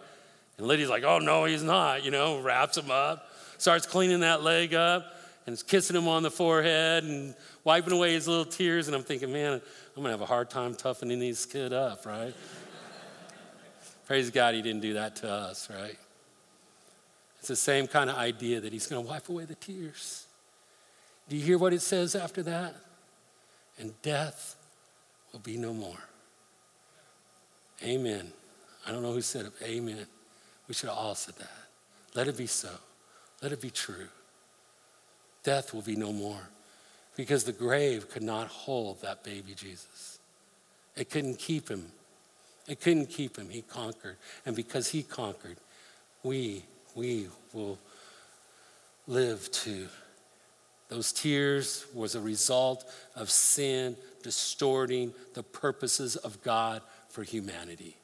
[0.58, 4.44] And Lydia's like, oh, no, he's not, you know, wraps him up, starts cleaning that
[4.44, 5.13] leg up
[5.46, 8.88] and is kissing him on the forehead and wiping away his little tears.
[8.88, 9.62] And I'm thinking, man, I'm
[9.96, 12.34] going to have a hard time toughening this kid up, right?
[14.08, 15.98] Praise God he didn't do that to us, right?
[17.40, 20.28] It's the same kind of idea that he's going to wipe away the tears.
[21.28, 22.76] Do you hear what it says after that?
[23.78, 24.56] And death
[25.32, 25.98] will be no more.
[27.84, 28.32] Amen.
[28.88, 29.54] I don't know who said it.
[29.64, 30.06] Amen.
[30.68, 31.50] We should have all said that.
[32.16, 32.70] Let it be so.
[33.42, 34.08] Let it be true
[35.44, 36.50] death will be no more
[37.16, 40.20] because the grave could not hold that baby Jesus.
[40.96, 41.86] It couldn't keep him.
[42.68, 43.50] It couldn't keep him.
[43.50, 44.18] He conquered.
[44.46, 45.58] And because he conquered,
[46.24, 46.64] we,
[46.96, 47.78] we will
[49.08, 49.88] live too.
[50.90, 57.98] Those tears was a result of sin distorting the purposes of God for humanity.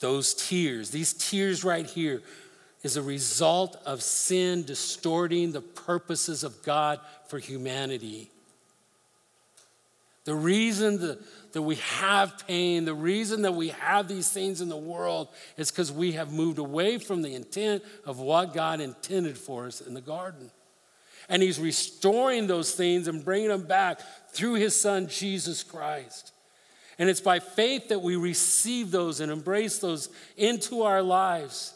[0.00, 2.22] Those tears, these tears right here,
[2.82, 8.30] is a result of sin distorting the purposes of God for humanity.
[10.24, 11.18] The reason that,
[11.52, 15.70] that we have pain, the reason that we have these things in the world is
[15.70, 19.94] because we have moved away from the intent of what God intended for us in
[19.94, 20.50] the garden.
[21.30, 24.00] And He's restoring those things and bringing them back
[24.30, 26.32] through His Son, Jesus Christ.
[26.98, 31.72] And it's by faith that we receive those and embrace those into our lives.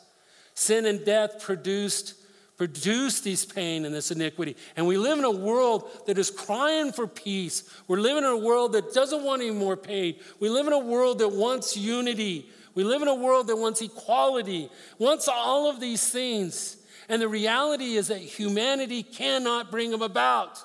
[0.55, 2.15] Sin and death produced
[2.63, 4.57] produce these pain and this iniquity.
[4.77, 7.69] And we live in a world that is crying for peace.
[7.89, 10.15] We're living in a world that doesn't want any more pain.
[10.39, 12.49] We live in a world that wants unity.
[12.77, 16.77] We live in a world that wants equality, wants all of these things.
[17.09, 20.63] And the reality is that humanity cannot bring them about.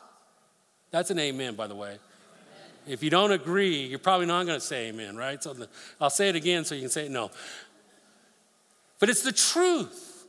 [0.92, 1.98] That's an amen, by the way.
[2.88, 5.42] If you don't agree, you're probably not going to say amen, right?
[5.44, 5.56] So
[6.00, 7.32] I'll say it again so you can say no.
[9.00, 10.26] But it's the truth.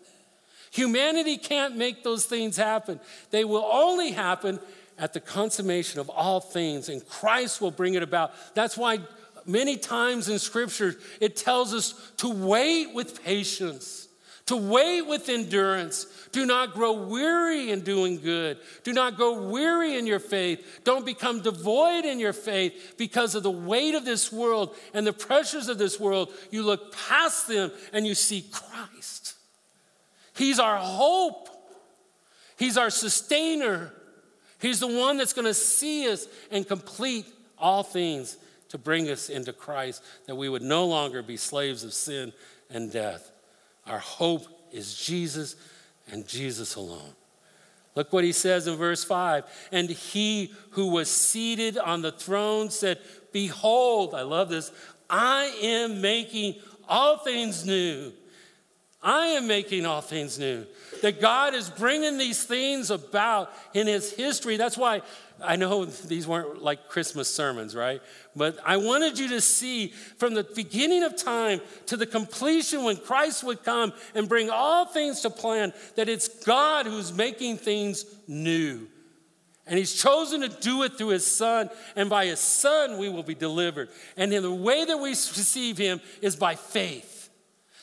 [0.71, 3.01] Humanity can't make those things happen.
[3.31, 4.61] They will only happen
[4.99, 8.33] at the consummation of all things, and Christ will bring it about.
[8.55, 8.99] That's why
[9.47, 14.08] many times in Scripture it tells us to wait with patience,
[14.49, 16.07] to wait with endurance.
[16.33, 18.57] Do not grow weary in doing good.
[18.83, 20.81] Do not grow weary in your faith.
[20.85, 25.13] Don't become devoid in your faith because of the weight of this world and the
[25.13, 26.33] pressures of this world.
[26.51, 29.35] You look past them and you see Christ.
[30.35, 31.51] He's our hope.
[32.57, 33.93] He's our sustainer.
[34.63, 37.27] He's the one that's going to see us and complete
[37.59, 38.39] all things
[38.71, 42.33] to bring us into Christ, that we would no longer be slaves of sin
[42.71, 43.31] and death.
[43.89, 45.57] Our hope is Jesus
[46.11, 47.13] and Jesus alone.
[47.95, 52.71] Look what he says in verse 5 And he who was seated on the throne
[52.71, 52.99] said,
[53.33, 54.71] Behold, I love this,
[55.11, 56.57] I am making
[56.89, 58.13] all things new.
[59.03, 60.67] I am making all things new.
[61.03, 64.57] That God is bringing these things about in His history.
[64.57, 65.03] That's why
[65.43, 68.03] I know these weren't like Christmas sermons, right?
[68.35, 72.97] But I wanted you to see from the beginning of time to the completion when
[72.97, 78.05] Christ would come and bring all things to plan that it's God who's making things
[78.27, 78.89] new.
[79.69, 83.23] And he's chosen to do it through his son, and by his son we will
[83.23, 83.91] be delivered.
[84.17, 87.18] And in the way that we receive him is by faith.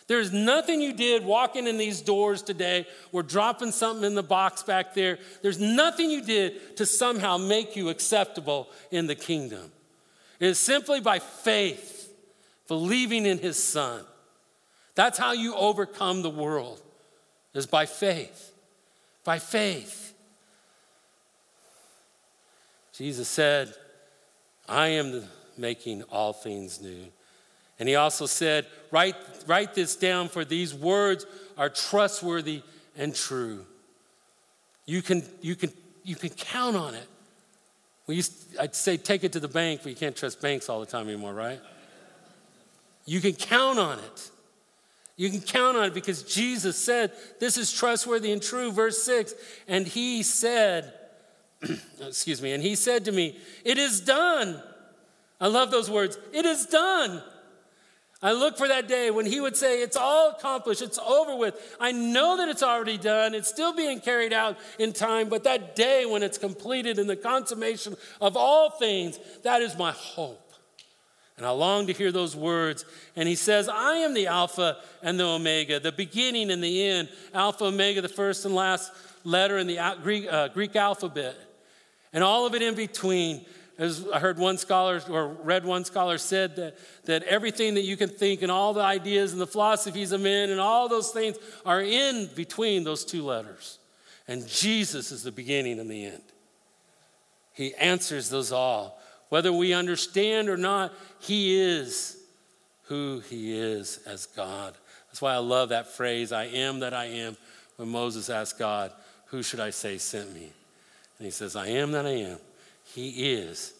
[0.07, 4.61] There's nothing you did walking in these doors today or dropping something in the box
[4.61, 5.17] back there.
[5.41, 9.71] There's nothing you did to somehow make you acceptable in the kingdom.
[10.39, 12.13] It is simply by faith,
[12.67, 14.03] believing in his son.
[14.93, 16.81] That's how you overcome the world,
[17.53, 18.53] is by faith.
[19.23, 20.13] By faith.
[22.93, 23.73] Jesus said,
[24.69, 25.23] I am
[25.57, 27.07] making all things new.
[27.79, 29.15] And he also said, write,
[29.47, 31.25] write this down, for these words
[31.57, 32.61] are trustworthy
[32.97, 33.65] and true.
[34.85, 35.71] You can, you can,
[36.03, 37.07] you can count on it.
[38.07, 40.79] We used, I'd say take it to the bank, but you can't trust banks all
[40.79, 41.59] the time anymore, right?
[43.05, 44.29] You can count on it.
[45.17, 48.71] You can count on it because Jesus said, This is trustworthy and true.
[48.71, 49.33] Verse 6
[49.67, 50.93] And he said,
[52.01, 54.61] Excuse me, and he said to me, It is done.
[55.39, 56.17] I love those words.
[56.33, 57.21] It is done.
[58.25, 61.75] I look for that day when he would say, It's all accomplished, it's over with.
[61.79, 65.75] I know that it's already done, it's still being carried out in time, but that
[65.75, 70.41] day when it's completed in the consummation of all things, that is my hope.
[71.37, 72.83] And I long to hear those words.
[73.15, 77.09] And he says, I am the Alpha and the Omega, the beginning and the end.
[77.31, 78.91] Alpha, Omega, the first and last
[79.23, 81.35] letter in the Greek, uh, Greek alphabet.
[82.11, 83.45] And all of it in between.
[83.77, 87.97] As I heard one scholar or read one scholar said that, that everything that you
[87.97, 91.37] can think and all the ideas and the philosophies of men and all those things
[91.65, 93.79] are in between those two letters.
[94.27, 96.23] And Jesus is the beginning and the end.
[97.51, 98.99] He answers those all.
[99.29, 102.17] Whether we understand or not, He is
[102.83, 104.75] who He is as God.
[105.07, 107.35] That's why I love that phrase, I am that I am,
[107.75, 108.91] when Moses asked God,
[109.27, 110.51] Who should I say sent me?
[111.17, 112.37] And He says, I am that I am.
[112.95, 113.73] He is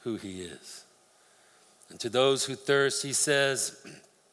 [0.00, 0.84] who He is.
[1.90, 3.86] And to those who thirst, He says,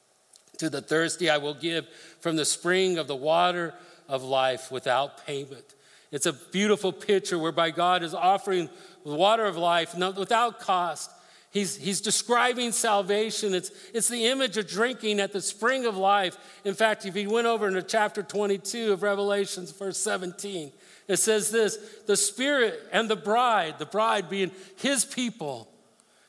[0.58, 1.88] To the thirsty I will give
[2.22, 3.74] from the spring of the water
[4.10, 5.76] of life without payment.
[6.12, 8.70] It's a beautiful picture whereby God is offering
[9.04, 11.12] the water of life without cost.
[11.52, 13.54] He's, he's describing salvation.
[13.54, 16.38] It's, it's the image of drinking at the spring of life.
[16.66, 20.72] In fact, if you went over into chapter 22 of Revelations, verse 17,
[21.08, 21.78] it says this
[22.08, 25.72] the Spirit and the bride, the bride being his people.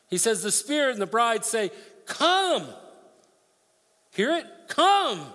[0.08, 1.70] He says, the Spirit and the bride say,
[2.06, 2.66] Come.
[4.12, 4.46] Hear it?
[4.68, 5.26] Come.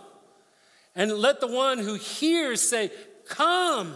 [0.96, 2.92] And let the one who hears say,
[3.28, 3.96] Come.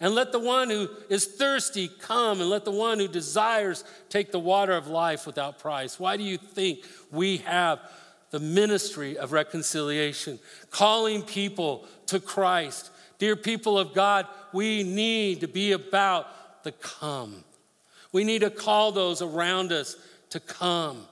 [0.00, 4.30] And let the one who is thirsty come, and let the one who desires take
[4.30, 5.98] the water of life without price.
[5.98, 7.80] Why do you think we have
[8.30, 10.38] the ministry of reconciliation,
[10.70, 12.92] calling people to Christ?
[13.18, 16.26] Dear people of God, we need to be about
[16.64, 17.44] the come.
[18.12, 19.96] We need to call those around us
[20.30, 21.06] to come.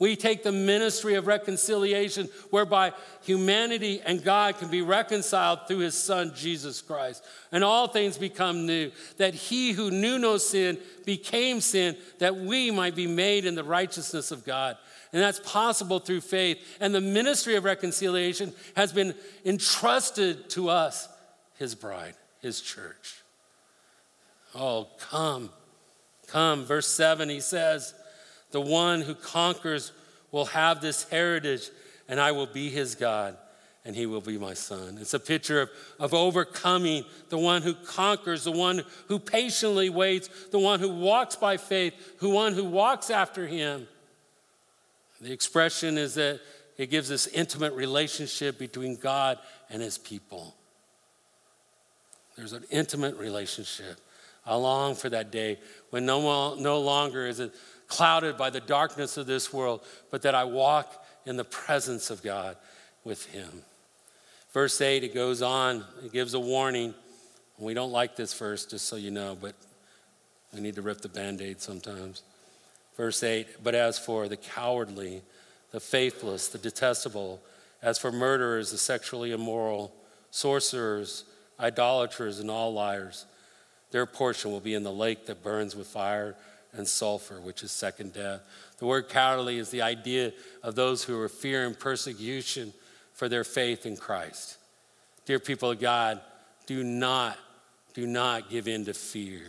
[0.00, 2.92] We take the ministry of reconciliation whereby
[3.22, 7.24] humanity and God can be reconciled through his son Jesus Christ.
[7.50, 8.92] And all things become new.
[9.16, 13.64] That he who knew no sin became sin, that we might be made in the
[13.64, 14.76] righteousness of God.
[15.12, 16.58] And that's possible through faith.
[16.80, 21.08] And the ministry of reconciliation has been entrusted to us,
[21.58, 23.22] his bride, his church.
[24.54, 25.50] Oh, come,
[26.28, 26.64] come.
[26.64, 27.94] Verse 7, he says,
[28.50, 29.92] the one who conquers
[30.30, 31.68] will have this heritage,
[32.08, 33.36] and I will be his God,
[33.84, 34.98] and he will be my son.
[35.00, 40.28] It's a picture of, of overcoming the one who conquers, the one who patiently waits,
[40.50, 43.86] the one who walks by faith, the one who walks after him.
[45.20, 46.40] The expression is that
[46.76, 49.38] it gives this intimate relationship between God
[49.68, 50.54] and his people.
[52.38, 54.00] There's an intimate relationship.
[54.46, 55.58] I long for that day
[55.90, 57.52] when no, no longer is it
[57.88, 62.22] clouded by the darkness of this world, but that I walk in the presence of
[62.22, 62.56] God
[63.02, 63.62] with Him.
[64.52, 66.94] Verse 8, it goes on, it gives a warning.
[67.58, 69.56] We don't like this verse, just so you know, but
[70.54, 72.22] we need to rip the band aid sometimes.
[72.96, 75.22] Verse 8, but as for the cowardly,
[75.72, 77.40] the faithless, the detestable,
[77.82, 79.92] as for murderers, the sexually immoral,
[80.30, 81.24] sorcerers,
[81.60, 83.26] idolaters, and all liars,
[83.90, 86.36] their portion will be in the lake that burns with fire
[86.72, 88.42] and sulfur, which is second death.
[88.78, 90.32] The word cowardly is the idea
[90.62, 92.72] of those who are fearing persecution
[93.14, 94.58] for their faith in Christ.
[95.24, 96.20] Dear people of God,
[96.66, 97.38] do not,
[97.94, 99.42] do not give in to fear.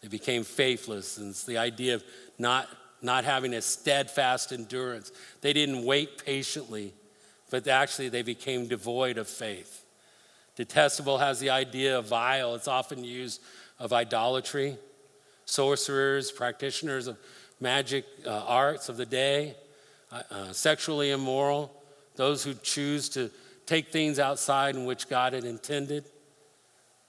[0.00, 2.04] They became faithless, and it's the idea of
[2.38, 2.68] not,
[3.02, 5.12] not having a steadfast endurance.
[5.40, 6.94] They didn't wait patiently,
[7.54, 9.84] but actually they became devoid of faith.
[10.56, 13.40] Detestable has the idea of vile, it's often used
[13.78, 14.76] of idolatry,
[15.44, 17.16] sorcerers, practitioners of
[17.60, 19.54] magic uh, arts of the day,
[20.10, 21.72] uh, uh, sexually immoral,
[22.16, 23.30] those who choose to
[23.66, 26.06] take things outside in which God had intended.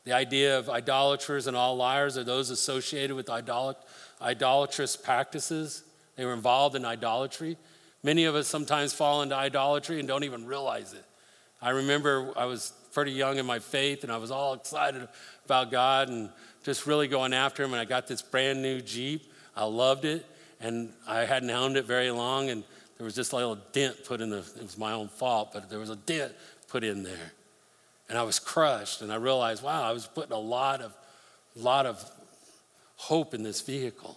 [0.03, 3.81] The idea of idolaters and all liars are those associated with idolat-
[4.21, 5.83] idolatrous practices.
[6.15, 7.57] They were involved in idolatry.
[8.05, 11.03] Many of us sometimes fall into idolatry and don't even realize it.
[11.59, 15.07] I remember I was pretty young in my faith and I was all excited
[15.43, 16.29] about God and
[16.63, 17.73] just really going after him.
[17.73, 19.33] And I got this brand new Jeep.
[19.55, 20.23] I loved it.
[20.61, 22.51] And I hadn't owned it very long.
[22.51, 22.63] And
[22.99, 25.67] there was just a little dent put in the, it was my own fault, but
[25.71, 26.31] there was a dent
[26.67, 27.31] put in there.
[28.07, 29.01] And I was crushed.
[29.01, 30.93] And I realized, wow, I was putting a lot of,
[31.55, 32.07] lot of
[32.97, 34.15] hope in this vehicle,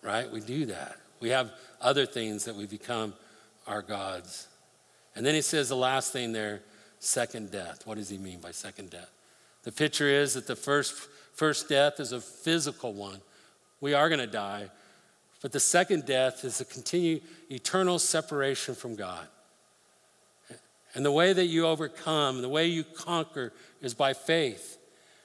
[0.00, 0.30] right?
[0.30, 0.94] We do that.
[1.20, 3.14] We have other things that we become
[3.66, 4.48] our gods.
[5.14, 6.62] And then he says the last thing there
[6.98, 7.86] second death.
[7.86, 9.10] What does he mean by second death?
[9.62, 13.20] The picture is that the first First death is a physical one.
[13.80, 14.70] We are going to die.
[15.42, 19.26] But the second death is a continued eternal separation from God.
[20.94, 23.52] And the way that you overcome, the way you conquer
[23.82, 24.78] is by faith.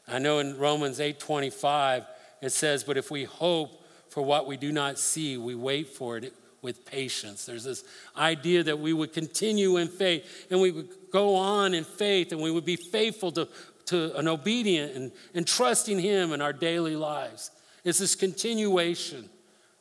[0.08, 2.06] I know in Romans 8:25
[2.42, 3.79] it says, "But if we hope
[4.10, 7.84] for what we do not see, we wait for it with patience." There's this
[8.18, 12.41] idea that we would continue in faith and we would go on in faith and
[12.41, 13.47] we would be faithful to
[13.89, 17.49] to an obedient and, and trusting Him in our daily lives.
[17.84, 19.30] It's this continuation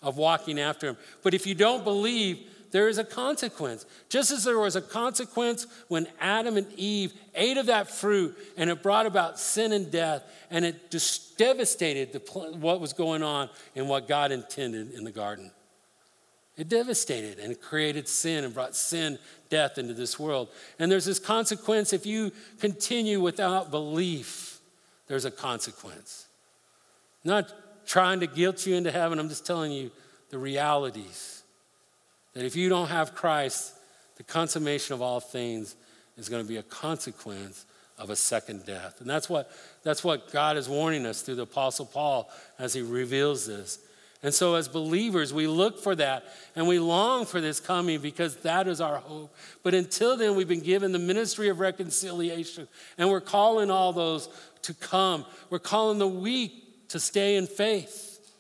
[0.03, 0.97] of walking after Him.
[1.23, 2.39] But if you don't believe,
[2.71, 3.87] there is a consequence.
[4.09, 8.69] Just as there was a consequence when Adam and Eve ate of that fruit and
[8.69, 12.19] it brought about sin and death and it just devastated the,
[12.59, 15.51] what was going on and what God intended in the garden.
[16.57, 20.49] It devastated and created sin and brought sin, death into this world.
[20.79, 24.59] And there's this consequence if you continue without belief,
[25.07, 26.27] there's a consequence.
[27.25, 27.53] I'm not
[27.87, 29.91] trying to guilt you into heaven, I'm just telling you
[30.31, 31.38] the realities.
[32.39, 33.75] That if you don't have Christ,
[34.17, 35.75] the consummation of all things
[36.17, 37.67] is going to be a consequence
[37.99, 39.01] of a second death.
[39.01, 39.51] And that's what,
[39.83, 43.81] that's what God is warning us through the Apostle Paul as he reveals this.
[44.23, 48.37] And so, as believers, we look for that and we long for this coming because
[48.37, 49.35] that is our hope.
[49.65, 52.69] But until then, we've been given the ministry of reconciliation,
[52.99, 54.29] and we're calling all those
[54.63, 55.27] to come.
[55.51, 58.33] We're calling the weak to stay in faith.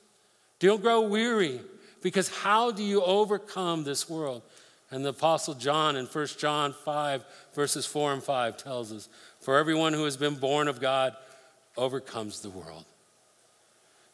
[0.60, 1.62] Don't grow weary
[2.02, 4.42] because how do you overcome this world?
[4.90, 7.24] And the Apostle John in 1 John 5,
[7.54, 9.08] verses 4 and 5 tells us
[9.40, 11.14] For everyone who has been born of God
[11.76, 12.84] overcomes the world.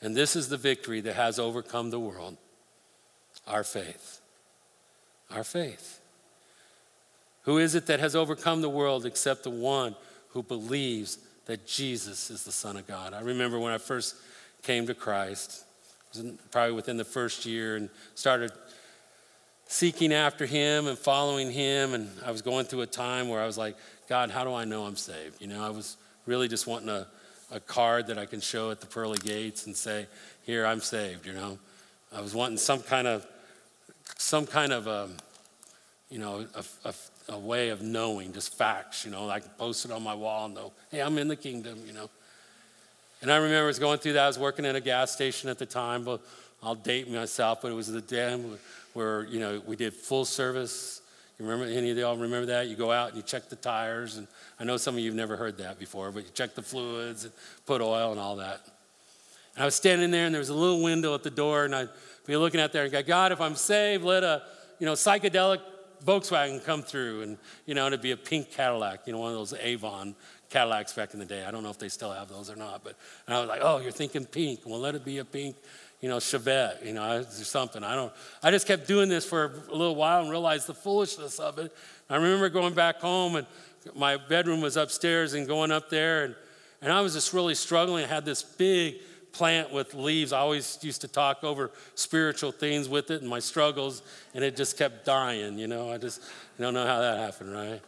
[0.00, 2.36] And this is the victory that has overcome the world
[3.46, 4.20] our faith.
[5.30, 6.00] Our faith.
[7.42, 9.94] Who is it that has overcome the world except the one
[10.30, 13.12] who believes that Jesus is the Son of God?
[13.12, 14.16] I remember when I first
[14.62, 15.63] came to Christ,
[16.50, 18.52] probably within the first year, and started
[19.66, 21.94] seeking after Him and following Him.
[21.94, 23.76] And I was going through a time where I was like,
[24.08, 25.40] God, how do I know I'm saved?
[25.40, 25.96] You know, I was
[26.26, 27.06] really just wanting a,
[27.50, 30.06] a card that I can show at the pearly gates and say,
[30.44, 31.58] Here, I'm saved, you know.
[32.14, 33.26] I was wanting some kind of,
[34.18, 35.16] some kind of, a, um,
[36.10, 36.94] you know, a, a,
[37.30, 39.28] a way of knowing, just facts, you know.
[39.28, 41.92] I could post it on my wall and know, hey, I'm in the kingdom, you
[41.92, 42.08] know.
[43.24, 44.24] And I remember I was going through that.
[44.24, 46.20] I was working at a gas station at the time, but
[46.62, 48.38] I'll date myself, but it was the day
[48.92, 51.00] where, you know, we did full service.
[51.38, 52.68] You remember, any of y'all remember that?
[52.68, 54.28] You go out and you check the tires, and
[54.60, 57.24] I know some of you have never heard that before, but you check the fluids
[57.24, 57.32] and
[57.64, 58.60] put oil and all that.
[59.54, 61.74] And I was standing there, and there was a little window at the door, and
[61.74, 61.88] I'd
[62.26, 64.42] be looking out there and go, God, if I'm saved, let a
[64.78, 65.60] you know psychedelic
[66.04, 69.38] Volkswagen come through, and you know, it'd be a pink Cadillac, you know, one of
[69.38, 70.14] those Avon
[70.54, 71.44] Cadillacs back in the day.
[71.44, 72.94] I don't know if they still have those or not, but
[73.26, 74.60] and I was like, oh, you're thinking pink.
[74.64, 75.56] Well, let it be a pink,
[76.00, 77.82] you know, Chevette, you know, or something.
[77.82, 78.12] I don't.
[78.40, 81.74] I just kept doing this for a little while and realized the foolishness of it.
[82.08, 83.48] I remember going back home, and
[83.96, 86.36] my bedroom was upstairs, and going up there, and
[86.80, 88.04] and I was just really struggling.
[88.04, 89.00] I had this big
[89.32, 90.32] plant with leaves.
[90.32, 94.02] I always used to talk over spiritual things with it and my struggles,
[94.34, 95.90] and it just kept dying, you know.
[95.90, 96.22] I just
[96.60, 97.82] don't know how that happened, right?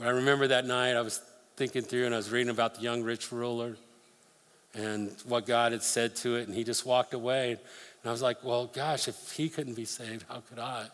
[0.00, 1.20] But I remember that night I was
[1.56, 3.76] thinking through and I was reading about the young rich ruler
[4.72, 7.50] and what God had said to it, and he just walked away.
[7.50, 7.60] And
[8.06, 10.86] I was like, well, gosh, if he couldn't be saved, how could I?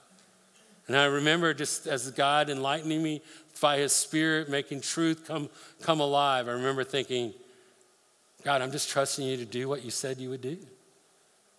[0.88, 3.22] And I remember just as God enlightening me
[3.60, 5.50] by his spirit, making truth come,
[5.82, 7.32] come alive, I remember thinking,
[8.42, 10.58] God, I'm just trusting you to do what you said you would do.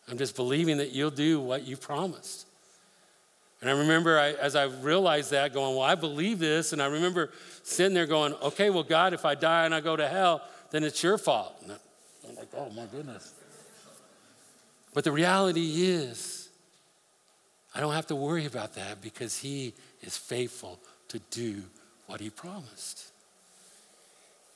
[0.09, 2.46] I'm just believing that you'll do what you promised.
[3.61, 6.73] And I remember I, as I realized that, going, Well, I believe this.
[6.73, 7.31] And I remember
[7.63, 10.41] sitting there going, Okay, well, God, if I die and I go to hell,
[10.71, 11.55] then it's your fault.
[11.63, 11.71] And
[12.27, 13.33] I'm like, Oh, my goodness.
[14.93, 16.49] But the reality is,
[17.73, 20.79] I don't have to worry about that because He is faithful
[21.09, 21.63] to do
[22.05, 23.11] what He promised.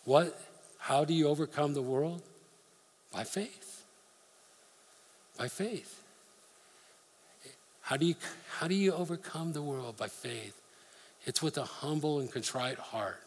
[0.05, 0.39] What
[0.81, 2.23] how do you overcome the world?
[3.13, 3.83] By faith.
[5.37, 6.00] By faith.
[7.81, 8.15] How do you,
[8.57, 9.97] how do you overcome the world?
[9.97, 10.59] By faith.
[11.25, 13.21] It's with a humble and contrite heart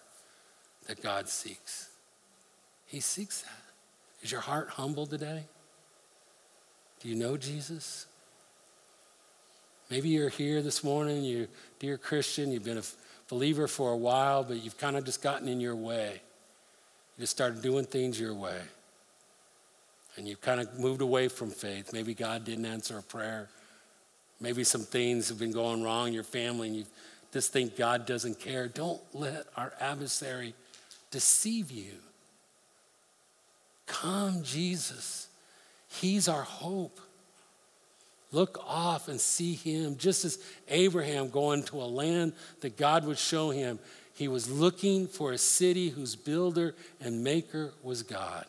[0.86, 1.88] that God seeks.
[2.86, 3.50] He seeks that.
[4.22, 5.44] Is your heart humble today?
[7.00, 8.06] Do you know Jesus?
[9.90, 11.46] Maybe you're here this morning, you
[11.78, 12.82] dear Christian, you've been a
[13.28, 16.22] believer for a while, but you've kind of just gotten in your way.
[17.16, 18.60] You just started doing things your way.
[20.16, 21.92] And you've kind of moved away from faith.
[21.92, 23.48] Maybe God didn't answer a prayer.
[24.40, 26.84] Maybe some things have been going wrong in your family and you
[27.32, 28.68] just think God doesn't care.
[28.68, 30.54] Don't let our adversary
[31.10, 31.92] deceive you.
[33.86, 35.28] Come, Jesus.
[35.88, 37.00] He's our hope.
[38.32, 43.18] Look off and see him, just as Abraham going to a land that God would
[43.18, 43.78] show him.
[44.14, 48.44] He was looking for a city whose builder and maker was God.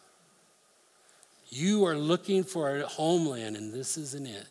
[1.49, 4.47] You are looking for a homeland, and this isn't it.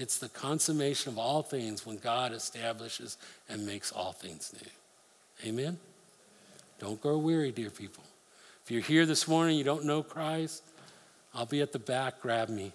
[0.00, 3.18] It's the consummation of all things when God establishes
[3.48, 5.48] and makes all things new.
[5.48, 5.76] Amen?
[6.78, 8.04] Don't grow weary, dear people.
[8.62, 10.62] If you're here this morning, you don't know Christ,
[11.34, 12.72] I'll be at the back, grab me.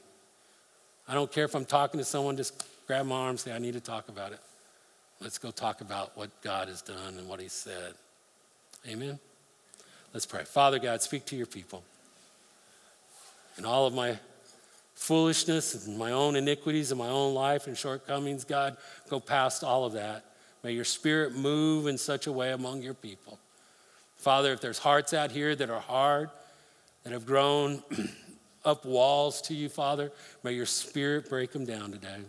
[1.07, 3.76] I don't care if I'm talking to someone, just grab my arm, say, I need
[3.76, 4.39] to talk about it.
[5.21, 7.93] Let's go talk about what God has done and what He said.
[8.86, 9.17] Amen.
[10.13, 10.43] Let's pray.
[10.43, 11.84] Father God, speak to your people.
[13.55, 14.17] And all of my
[14.95, 18.77] foolishness and my own iniquities and my own life and shortcomings, God,
[19.09, 20.25] go past all of that.
[20.63, 23.37] May your spirit move in such a way among your people.
[24.15, 26.29] Father, if there's hearts out here that are hard,
[27.03, 27.83] that have grown
[28.65, 30.11] up walls to you, Father,
[30.43, 32.19] may your spirit break them down today.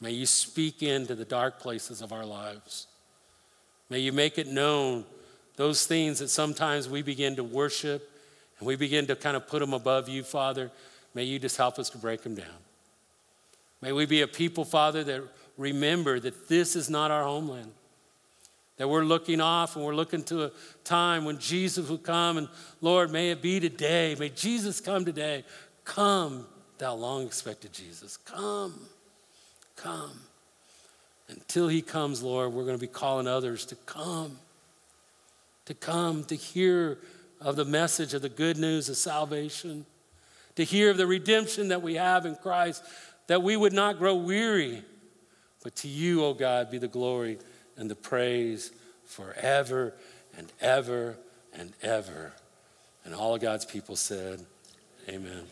[0.00, 2.86] May you speak into the dark places of our lives.
[3.90, 5.04] May you make it known
[5.56, 8.10] those things that sometimes we begin to worship
[8.58, 10.70] and we begin to kind of put them above you, Father.
[11.14, 12.46] May you just help us to break them down.
[13.82, 15.22] May we be a people, Father, that
[15.56, 17.72] remember that this is not our homeland.
[18.76, 20.50] That we're looking off and we're looking to a
[20.84, 22.36] time when Jesus will come.
[22.38, 22.48] And
[22.80, 24.16] Lord, may it be today.
[24.18, 25.44] May Jesus come today.
[25.84, 26.46] Come,
[26.78, 28.16] thou long expected Jesus.
[28.16, 28.74] Come
[29.82, 30.20] come.
[31.28, 34.38] Until he comes, Lord, we're going to be calling others to come.
[35.66, 36.98] to come to hear
[37.40, 39.86] of the message of the good news of salvation,
[40.56, 42.84] to hear of the redemption that we have in Christ,
[43.26, 44.82] that we would not grow weary,
[45.62, 47.38] but to you, O oh God, be the glory
[47.76, 48.72] and the praise
[49.04, 49.94] forever
[50.36, 51.16] and ever
[51.52, 52.32] and ever.
[53.04, 54.44] And all of God's people said,
[55.08, 55.44] Amen.